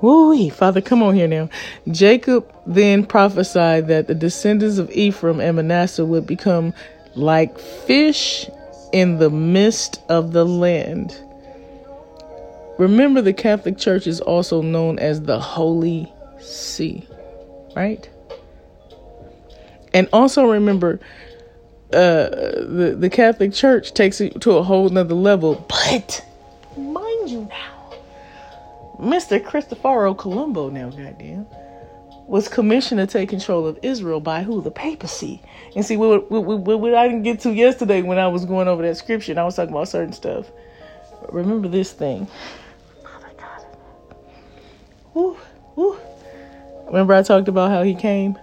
[0.00, 0.48] Woo-wee.
[0.48, 1.48] Father, come on here now.
[1.90, 6.72] Jacob then prophesied that the descendants of Ephraim and Manasseh would become
[7.14, 8.48] like fish
[8.92, 11.18] in the midst of the land.
[12.78, 17.06] Remember, the Catholic Church is also known as the Holy See
[17.74, 18.08] right?
[19.94, 21.00] And also remember,
[21.92, 25.66] uh, the the Catholic Church takes it to a whole nother level.
[25.68, 26.24] But
[26.76, 27.94] mind you, now,
[28.98, 31.46] Mister Cristoforo Colombo, now goddamn,
[32.26, 34.62] was commissioned to take control of Israel by who?
[34.62, 35.42] The papacy.
[35.74, 38.82] And see, what, what, what, I didn't get to yesterday when I was going over
[38.82, 40.50] that scripture, and I was talking about certain stuff.
[41.30, 42.26] Remember this thing.
[43.02, 43.66] Father God.
[45.14, 45.36] Woo,
[45.76, 45.98] woo.
[46.86, 48.38] Remember, I talked about how he came,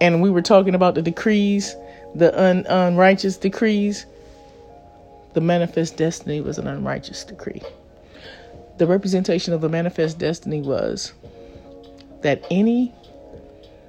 [0.00, 1.76] and we were talking about the decrees,
[2.14, 4.06] the un- unrighteous decrees.
[5.34, 7.62] The manifest destiny was an unrighteous decree.
[8.78, 11.12] The representation of the manifest destiny was
[12.22, 12.92] that any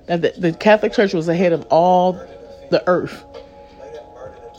[0.07, 2.13] that the, the Catholic Church was ahead of all
[2.71, 3.25] the earth,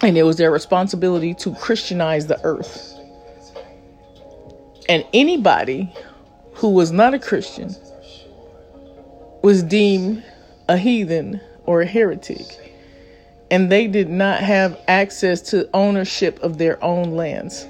[0.03, 2.95] and it was their responsibility to Christianize the earth.
[4.89, 5.93] And anybody
[6.55, 7.75] who was not a Christian
[9.43, 10.25] was deemed
[10.69, 12.59] a heathen or a heretic.
[13.51, 17.67] and they did not have access to ownership of their own lands.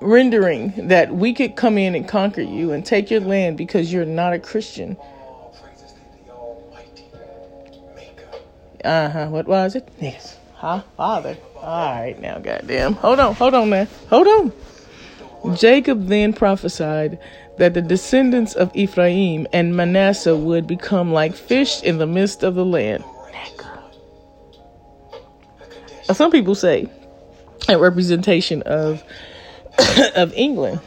[0.00, 4.04] Rendering that we could come in and conquer you and take your land because you're
[4.06, 4.96] not a Christian.
[8.84, 9.26] Uh huh.
[9.28, 9.88] What was it?
[10.00, 10.38] Yes.
[10.54, 10.82] Huh?
[10.96, 11.36] Father.
[11.56, 12.94] All right, now, goddamn.
[12.94, 13.88] Hold on, hold on, man.
[14.10, 14.52] Hold on.
[15.56, 17.18] Jacob then prophesied
[17.58, 22.54] that the descendants of Ephraim and Manasseh would become like fish in the midst of
[22.54, 23.04] the land.
[26.12, 26.88] Some people say
[27.68, 29.02] a representation of
[30.16, 30.80] of England.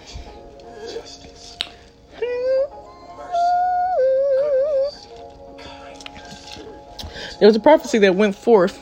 [7.39, 8.79] There was a prophecy that went forth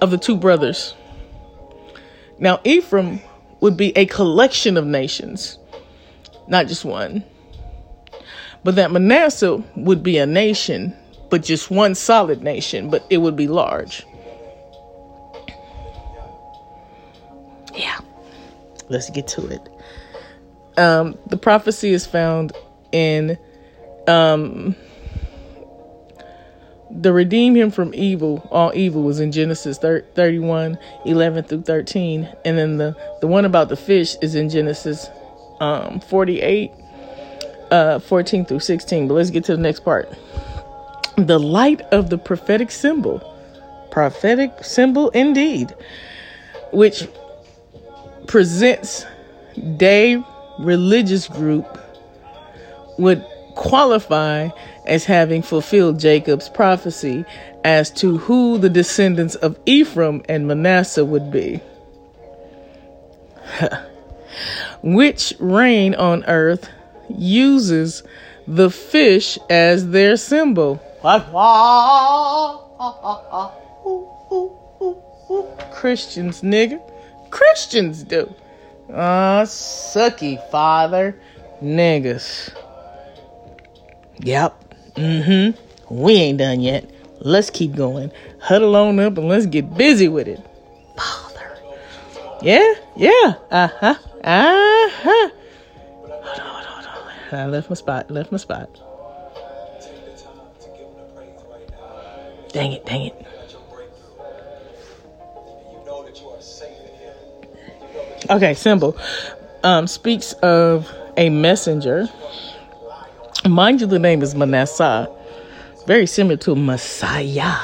[0.00, 0.94] of the two brothers.
[2.38, 3.20] Now, Ephraim
[3.60, 5.58] would be a collection of nations,
[6.48, 7.24] not just one.
[8.64, 10.96] But that Manasseh would be a nation,
[11.30, 14.04] but just one solid nation, but it would be large.
[17.74, 17.98] Yeah.
[18.88, 19.68] Let's get to it.
[20.76, 22.52] Um, the prophecy is found
[22.92, 23.38] in
[24.08, 24.74] um,
[27.00, 32.28] the redeem him from evil, all evil was in Genesis 31, 11 through 13.
[32.44, 35.08] And then the, the one about the fish is in Genesis
[35.60, 36.70] um, 48,
[37.70, 39.08] uh, 14 through 16.
[39.08, 40.12] But let's get to the next part.
[41.16, 43.20] The light of the prophetic symbol,
[43.90, 45.74] prophetic symbol indeed,
[46.72, 47.08] which
[48.26, 49.04] presents
[49.76, 50.22] day
[50.58, 51.78] religious group
[52.98, 53.24] would
[53.54, 54.48] qualify
[54.86, 57.24] as having fulfilled Jacob's prophecy
[57.64, 61.60] as to who the descendants of Ephraim and Manasseh would be.
[64.82, 66.68] Which reign on earth
[67.08, 68.02] uses
[68.46, 70.82] the fish as their symbol.
[75.72, 76.80] Christians, nigga.
[77.30, 78.32] Christians do.
[78.92, 81.18] Ah, uh, sucky father.
[81.62, 82.52] Niggas.
[84.18, 84.71] Yep.
[84.96, 85.94] Mm-hmm.
[85.94, 86.88] We ain't done yet.
[87.20, 88.10] Let's keep going.
[88.40, 90.40] Huddle on up and let's get busy with it.
[90.96, 91.58] Father.
[92.42, 93.34] Yeah, yeah.
[93.50, 93.94] Uh-huh.
[94.24, 95.30] Uh-huh.
[96.00, 97.38] Hold on, hold on, hold on.
[97.40, 98.10] I left my spot.
[98.10, 98.68] Left my spot.
[102.52, 103.26] Dang it, dang it.
[108.30, 108.96] Okay, symbol
[109.64, 112.08] um, speaks of a messenger.
[113.48, 115.08] Mind you, the name is Manasseh,
[115.86, 117.58] very similar to Messiah,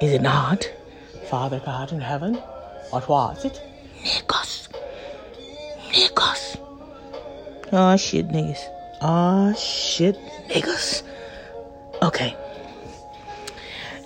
[0.00, 0.72] is it not?
[1.28, 2.36] Father God in heaven.
[2.88, 3.60] What was it?
[4.02, 4.68] Nikos.
[5.90, 6.58] Niggas.
[7.72, 8.58] Oh shit, niggas.
[9.02, 10.16] Oh shit,
[10.48, 11.02] niggas.
[12.02, 12.34] Okay.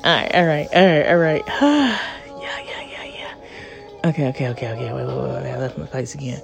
[0.04, 1.44] Alright, alright, alright, alright.
[2.42, 4.08] Yeah, yeah, yeah, yeah.
[4.10, 4.92] Okay, okay, okay, okay.
[4.92, 5.52] Wait, wait, wait, wait.
[5.52, 6.42] I left my place again.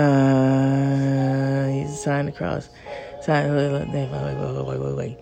[0.00, 2.70] Uh, he's signed the cross.
[3.28, 5.18] Wait, wait, wait, wait.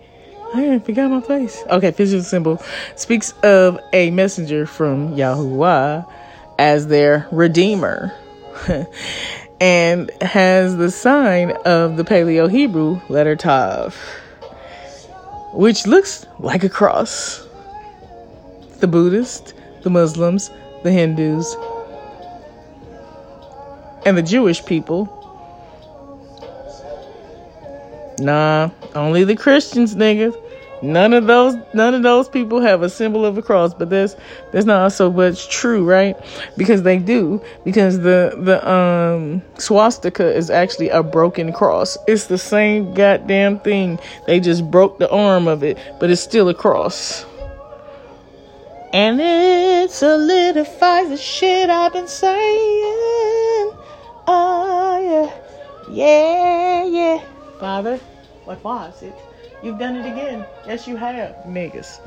[0.53, 1.61] I forgot my place.
[1.69, 2.61] Okay, physical symbol
[2.95, 6.09] speaks of a messenger from Yahuwah
[6.57, 8.13] as their redeemer,
[9.59, 13.93] and has the sign of the Paleo Hebrew letter Tav,
[15.51, 17.45] which looks like a cross.
[18.79, 20.49] The Buddhists, the Muslims,
[20.83, 21.57] the Hindus,
[24.05, 25.16] and the Jewish people.
[28.19, 30.35] Nah, only the Christians, niggas.
[30.81, 34.15] None of those none of those people have a symbol of a cross, but that's
[34.51, 36.15] that's not so much true, right?
[36.55, 41.97] Because they do, because the the um swastika is actually a broken cross.
[42.07, 43.97] It's the same goddamn thing.
[44.27, 47.25] They just broke the arm of it, but it's still a cross.
[48.93, 53.73] And it solidifies the shit I've been saying.
[54.29, 55.93] Oh, yeah.
[55.93, 57.36] Yeah, yeah.
[57.59, 57.97] Father,
[58.45, 59.13] what was it?
[59.63, 60.45] You've done it again.
[60.65, 61.99] Yes, you have, niggas.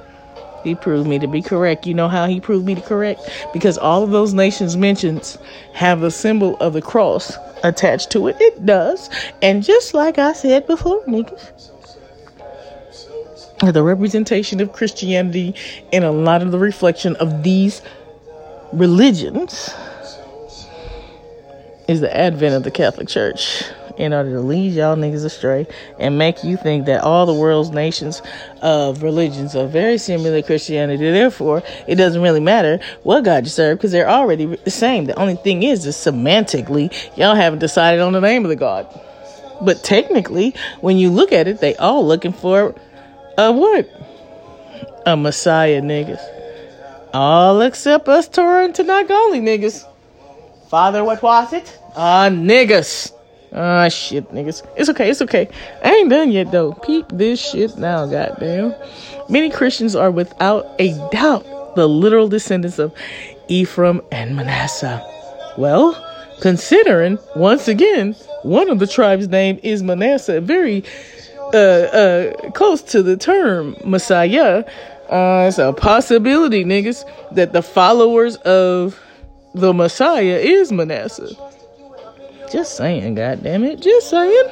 [0.62, 1.86] He proved me to be correct.
[1.86, 3.22] You know how he proved me to correct?
[3.52, 5.38] Because all of those nations mentioned
[5.74, 8.36] have the symbol of the cross attached to it.
[8.38, 9.10] It does.
[9.42, 11.70] And just like I said before, niggas,
[13.72, 15.54] the representation of Christianity
[15.92, 17.82] and a lot of the reflection of these
[18.72, 19.74] religions
[21.88, 23.64] is the advent of the Catholic Church
[24.00, 25.66] in order to lead y'all niggas astray
[25.98, 28.22] and make you think that all the world's nations
[28.62, 31.10] of religions are very similar to Christianity.
[31.10, 35.04] Therefore, it doesn't really matter what God you serve because they're already the same.
[35.04, 38.88] The only thing is, is semantically, y'all haven't decided on the name of the God.
[39.62, 42.74] But technically, when you look at it, they all looking for
[43.36, 43.88] a what?
[45.06, 46.20] a Messiah, niggas.
[47.12, 49.86] All except us Torah and Tanakh only, niggas.
[50.68, 51.78] Father, what was it?
[51.96, 53.12] Ah, uh, niggas.
[53.52, 54.66] Ah, shit, niggas.
[54.76, 55.48] It's okay, it's okay.
[55.84, 56.72] I ain't done yet, though.
[56.72, 58.74] Peep this shit now, goddamn.
[59.28, 62.92] Many Christians are without a doubt the literal descendants of
[63.48, 65.04] Ephraim and Manasseh.
[65.56, 65.94] Well,
[66.40, 70.84] considering, once again, one of the tribes' name is Manasseh, very
[71.52, 74.64] uh, uh, close to the term Messiah,
[75.10, 79.00] uh, it's a possibility, niggas, that the followers of
[79.54, 81.30] the Messiah is Manasseh.
[82.50, 83.80] Just saying, goddamn it.
[83.80, 84.44] Just saying.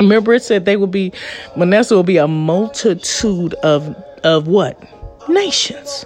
[0.00, 1.12] Remember, it said they will be
[1.56, 3.94] Manasseh will be a multitude of
[4.24, 4.82] of what?
[5.28, 6.04] Nations.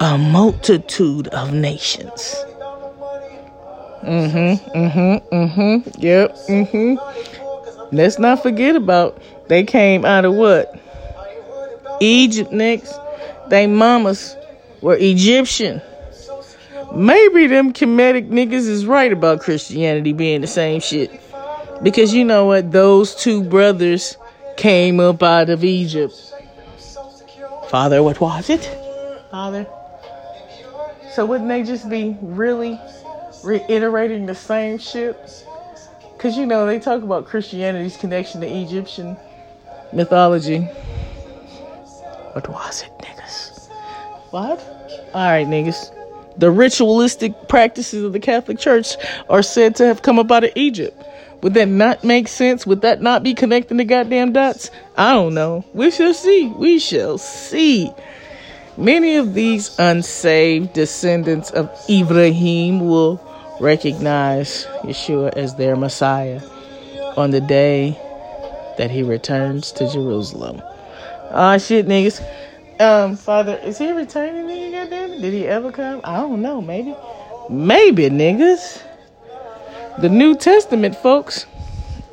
[0.00, 2.34] A multitude of nations.
[4.02, 4.78] Mm-hmm.
[4.78, 5.34] Mm-hmm.
[5.34, 6.00] Mm-hmm.
[6.00, 6.36] Yep.
[6.48, 7.96] Mm-hmm.
[7.96, 10.78] Let's not forget about they came out of what?
[12.00, 12.94] Egypt next.
[13.48, 14.36] They mamas
[14.80, 15.80] were Egyptian.
[16.92, 21.20] Maybe them Kemetic niggas is right about Christianity being the same shit.
[21.82, 22.72] Because you know what?
[22.72, 24.16] Those two brothers
[24.56, 26.14] came up out of Egypt.
[27.68, 28.64] Father, what was it?
[29.30, 29.66] Father.
[31.12, 32.80] So wouldn't they just be really
[33.44, 35.16] reiterating the same shit?
[36.16, 39.16] Because you know, they talk about Christianity's connection to Egyptian
[39.92, 40.60] mythology.
[42.32, 43.68] What was it, niggas?
[44.30, 44.60] What?
[45.14, 45.93] Alright, niggas.
[46.36, 48.96] The ritualistic practices of the Catholic Church
[49.28, 51.00] are said to have come up out of Egypt.
[51.42, 52.66] Would that not make sense?
[52.66, 54.70] Would that not be connecting the goddamn dots?
[54.96, 55.64] I don't know.
[55.74, 56.46] We shall see.
[56.46, 57.92] We shall see.
[58.76, 63.20] Many of these unsaved descendants of Ibrahim will
[63.60, 66.40] recognize Yeshua as their Messiah
[67.16, 67.96] on the day
[68.78, 70.60] that he returns to Jerusalem.
[71.30, 72.24] Ah, shit, niggas.
[72.80, 74.72] Um, Father, is he returning, nigga?
[74.72, 75.20] Goddamn.
[75.20, 76.00] Did he ever come?
[76.04, 76.60] I don't know.
[76.60, 76.94] Maybe.
[77.48, 78.82] Maybe, niggas.
[80.00, 81.46] The New Testament folks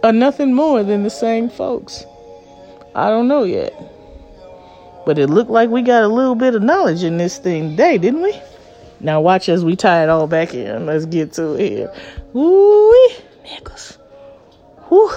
[0.03, 2.05] are nothing more than the same folks.
[2.93, 3.73] I don't know yet.
[5.05, 7.97] But it looked like we got a little bit of knowledge in this thing today,
[7.97, 8.39] didn't we?
[8.99, 10.85] Now watch as we tie it all back in.
[10.85, 11.93] Let's get to it here.
[12.33, 12.91] Woo
[13.45, 13.97] niggas.
[14.89, 15.09] Woo.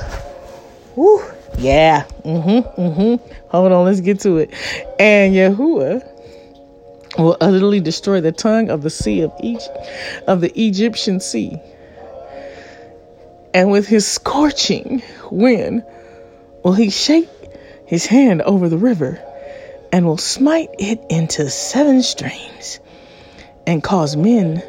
[0.97, 1.23] Woo.
[1.59, 2.05] Yeah.
[2.25, 2.81] Mm-hmm.
[2.81, 3.35] Mm-hmm.
[3.49, 4.51] Hold on, let's get to it.
[4.99, 6.11] And Yahuwah
[7.19, 9.79] will utterly destroy the tongue of the sea of Egypt,
[10.27, 11.59] of the Egyptian sea.
[13.53, 15.85] And with his scorching wind
[16.65, 17.29] will he shake
[17.87, 19.23] his hand over the river
[19.93, 22.81] and will smite it into seven streams
[23.65, 24.63] and cause men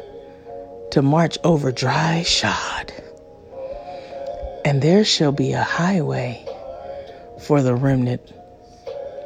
[0.92, 2.92] to march over dry shod.
[4.64, 6.45] And there shall be a highway
[7.40, 8.32] for the remnant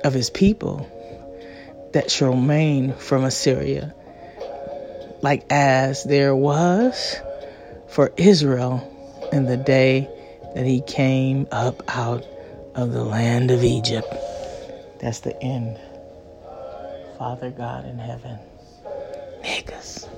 [0.05, 0.89] of his people
[1.93, 3.95] that shall remain from Assyria,
[5.23, 7.17] like as there was
[7.89, 8.87] for Israel
[9.33, 10.09] in the day
[10.55, 12.25] that he came up out
[12.75, 14.13] of the land of Egypt.
[15.01, 15.79] That's the end.
[17.19, 18.39] Father God in heaven.
[19.43, 20.09] Niggas.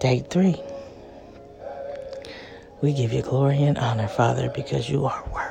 [0.00, 0.56] Day three.
[2.82, 5.45] We give you glory and honor, Father, because you are worthy.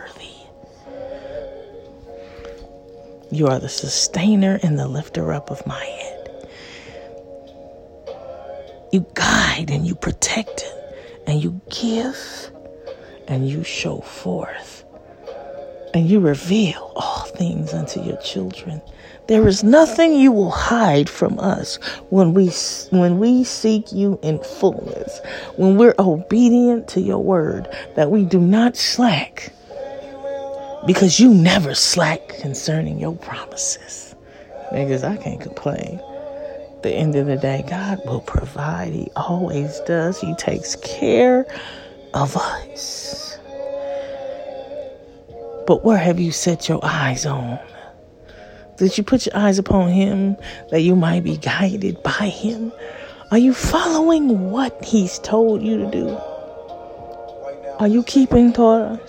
[3.36, 6.47] You are the sustainer and the lifter up of my head.
[8.93, 10.63] You guide and you protect
[11.27, 12.49] and you give
[13.27, 14.86] and you show forth
[15.93, 18.81] and you reveal all things unto your children.
[19.27, 21.75] There is nothing you will hide from us
[22.11, 22.51] when we
[22.91, 25.19] when we seek you in fullness,
[25.57, 29.51] when we're obedient to your word, that we do not slack
[30.86, 34.15] because you never slack concerning your promises.
[34.71, 35.99] Niggas, I can't complain.
[36.83, 38.93] the end of the day, God will provide.
[38.93, 40.19] He always does.
[40.21, 41.45] He takes care
[42.13, 43.39] of us.
[45.65, 47.59] But where have you set your eyes on?
[48.77, 50.36] Did you put your eyes upon Him
[50.69, 52.71] that you might be guided by Him?
[53.31, 56.09] Are you following what He's told you to do?
[57.79, 58.99] Are you keeping Torah?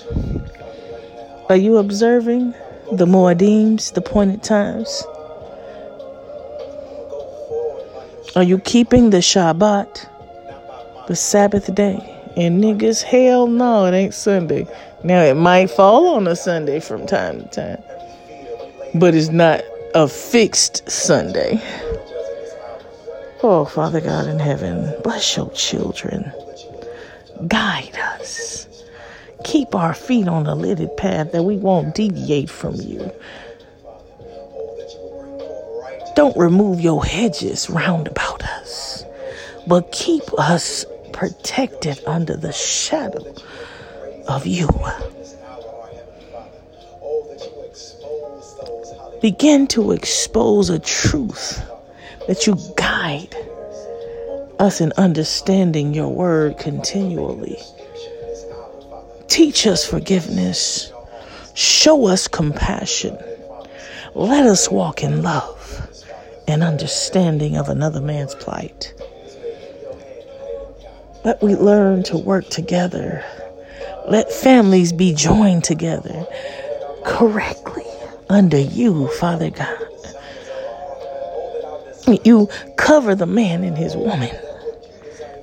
[1.48, 2.54] Are you observing
[2.90, 5.04] the Moedims, the pointed times?
[8.34, 10.08] Are you keeping the Shabbat,
[11.06, 11.98] the Sabbath day?
[12.36, 14.66] And niggas, hell no, it ain't Sunday.
[15.04, 17.82] Now it might fall on a Sunday from time to time,
[18.96, 19.62] but it's not
[19.94, 21.62] a fixed Sunday.
[23.44, 26.32] Oh, Father God in heaven, bless your children.
[27.46, 28.65] Guide us.
[29.46, 33.12] Keep our feet on the lidded path that we won't deviate from you.
[36.16, 39.04] Don't remove your hedges round about us,
[39.68, 43.24] but keep us protected under the shadow
[44.26, 44.68] of you.
[49.22, 51.62] Begin to expose a truth
[52.26, 53.36] that you guide
[54.58, 57.60] us in understanding your word continually.
[59.28, 60.92] Teach us forgiveness.
[61.54, 63.18] Show us compassion.
[64.14, 65.88] Let us walk in love
[66.48, 68.94] and understanding of another man's plight.
[71.24, 73.24] Let we learn to work together.
[74.08, 76.26] Let families be joined together
[77.04, 77.84] correctly
[78.28, 79.78] under you, Father God.
[82.24, 84.30] You cover the man and his woman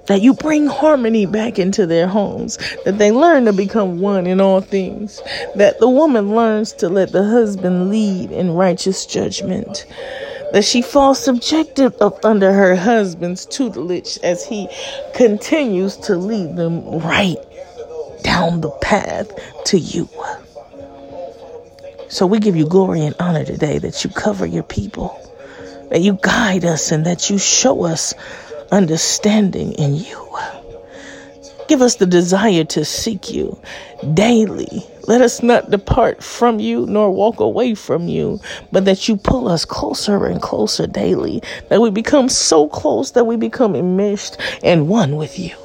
[0.08, 4.42] that you bring harmony back into their homes, that they learn to become one in
[4.42, 5.22] all things,
[5.56, 9.86] that the woman learns to let the husband lead in righteous judgment,
[10.52, 14.68] that she falls subjected up under her husband's tutelage as he
[15.16, 17.38] continues to lead them right
[18.24, 19.32] down the path
[19.66, 20.10] to you.
[22.10, 25.20] So we give you glory and honor today that you cover your people,
[25.90, 28.14] that you guide us, and that you show us
[28.74, 30.38] understanding in you.
[31.68, 33.58] Give us the desire to seek you
[34.14, 34.86] daily.
[35.08, 38.40] Let us not depart from you nor walk away from you,
[38.72, 43.26] but that you pull us closer and closer daily, that we become so close that
[43.26, 45.56] we become enmeshed and one with you.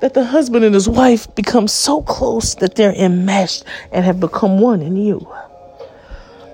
[0.00, 4.60] That the husband and his wife become so close that they're enmeshed and have become
[4.60, 5.26] one in you.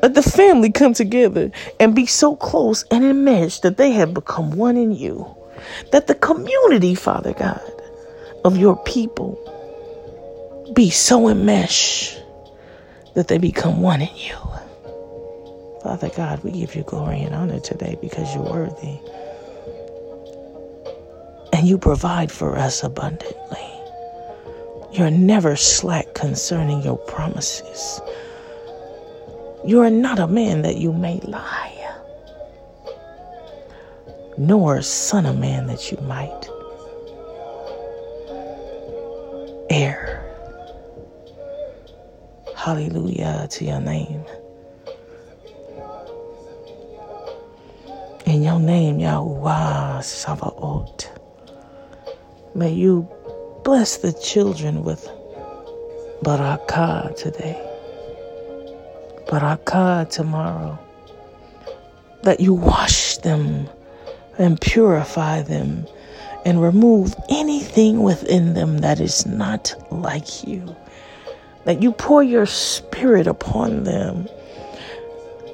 [0.03, 4.53] Let the family come together and be so close and enmeshed that they have become
[4.53, 5.37] one in you.
[5.93, 7.61] That the community, Father God,
[8.45, 9.39] of your people
[10.75, 12.19] be so enmeshed
[13.15, 14.37] that they become one in you.
[15.83, 18.99] Father God, we give you glory and honor today because you're worthy.
[21.53, 23.67] And you provide for us abundantly.
[24.93, 28.01] You're never slack concerning your promises.
[29.63, 31.95] You are not a man that you may lie,
[34.39, 36.49] nor a son of man that you might
[39.69, 40.25] err.
[42.57, 44.25] Hallelujah to your name.
[48.25, 51.11] In your name, Yahuwah Sabaoth,
[52.55, 53.07] may you
[53.63, 55.07] bless the children with
[56.25, 57.70] barakah today
[59.31, 60.79] barakah tomorrow.
[62.23, 63.69] That you wash them
[64.39, 65.87] and purify them
[66.45, 70.75] and remove anything within them that is not like you.
[71.65, 74.29] That you pour your spirit upon them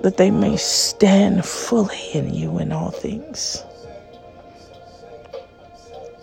[0.02, 3.62] that they may stand fully in you in all things.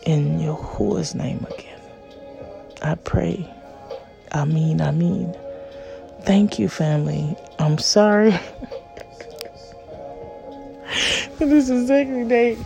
[0.05, 1.81] In Yahuwah's name again,
[2.81, 3.49] I pray.
[4.33, 5.35] Amen, amen.
[6.25, 7.35] Thank you, family.
[7.59, 8.31] I'm sorry.
[11.37, 12.57] this is second date.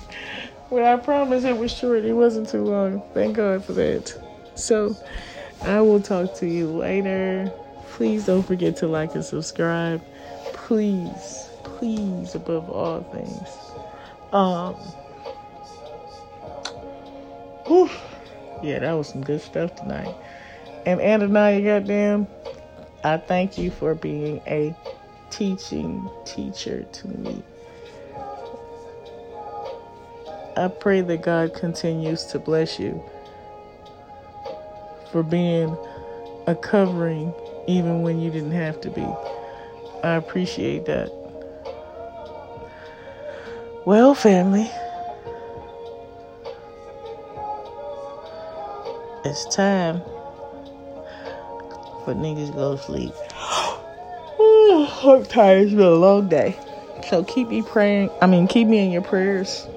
[0.70, 2.04] But I promise it was short.
[2.04, 3.02] It wasn't too long.
[3.14, 4.16] Thank God for that.
[4.56, 4.96] So
[5.64, 7.52] I will talk to you later.
[7.92, 10.04] Please don't forget to like and subscribe.
[10.54, 13.50] Please, please, above all things.
[14.34, 14.76] Um
[17.66, 17.90] whew,
[18.62, 20.14] yeah, that was some good stuff tonight.
[20.86, 22.28] And Ananiah, goddamn,
[23.08, 24.76] I thank you for being a
[25.30, 27.42] teaching teacher to me.
[30.58, 33.02] I pray that God continues to bless you
[35.14, 35.78] for being
[36.48, 37.34] a covering
[37.66, 39.08] even when you didn't have to be.
[40.04, 41.10] I appreciate that.
[43.86, 44.70] Well, family,
[49.24, 50.02] it's time
[52.08, 53.14] for niggas go to sleep.
[55.04, 55.64] I'm tired.
[55.64, 56.58] It's been a long day.
[57.10, 58.10] So keep me praying.
[58.22, 59.68] I mean, keep me in your prayers.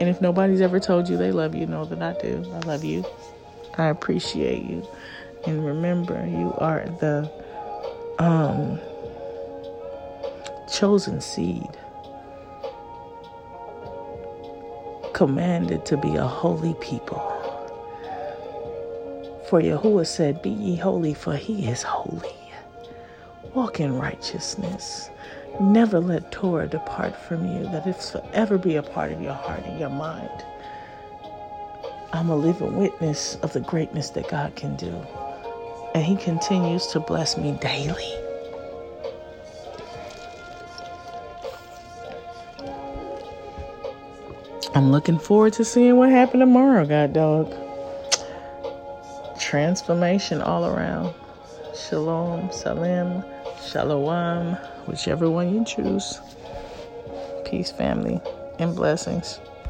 [0.00, 2.42] And if nobody's ever told you they love you, know that I do.
[2.54, 3.04] I love you.
[3.76, 4.82] I appreciate you.
[5.46, 7.30] And remember, you are the
[8.18, 8.80] um,
[10.72, 11.68] chosen seed,
[15.12, 17.33] commanded to be a holy people.
[19.54, 22.34] For Yahuwah said, Be ye holy, for he is holy.
[23.54, 25.10] Walk in righteousness.
[25.60, 29.64] Never let Torah depart from you, that it forever be a part of your heart
[29.64, 30.44] and your mind.
[32.12, 34.92] I'm a living witness of the greatness that God can do.
[35.94, 38.12] And He continues to bless me daily.
[44.74, 47.63] I'm looking forward to seeing what happened tomorrow, God dog.
[49.44, 51.14] Transformation all around.
[51.76, 53.22] Shalom, salam,
[53.62, 54.54] shalom,
[54.86, 56.18] whichever one you choose.
[57.44, 58.22] Peace, family,
[58.58, 59.38] and blessings.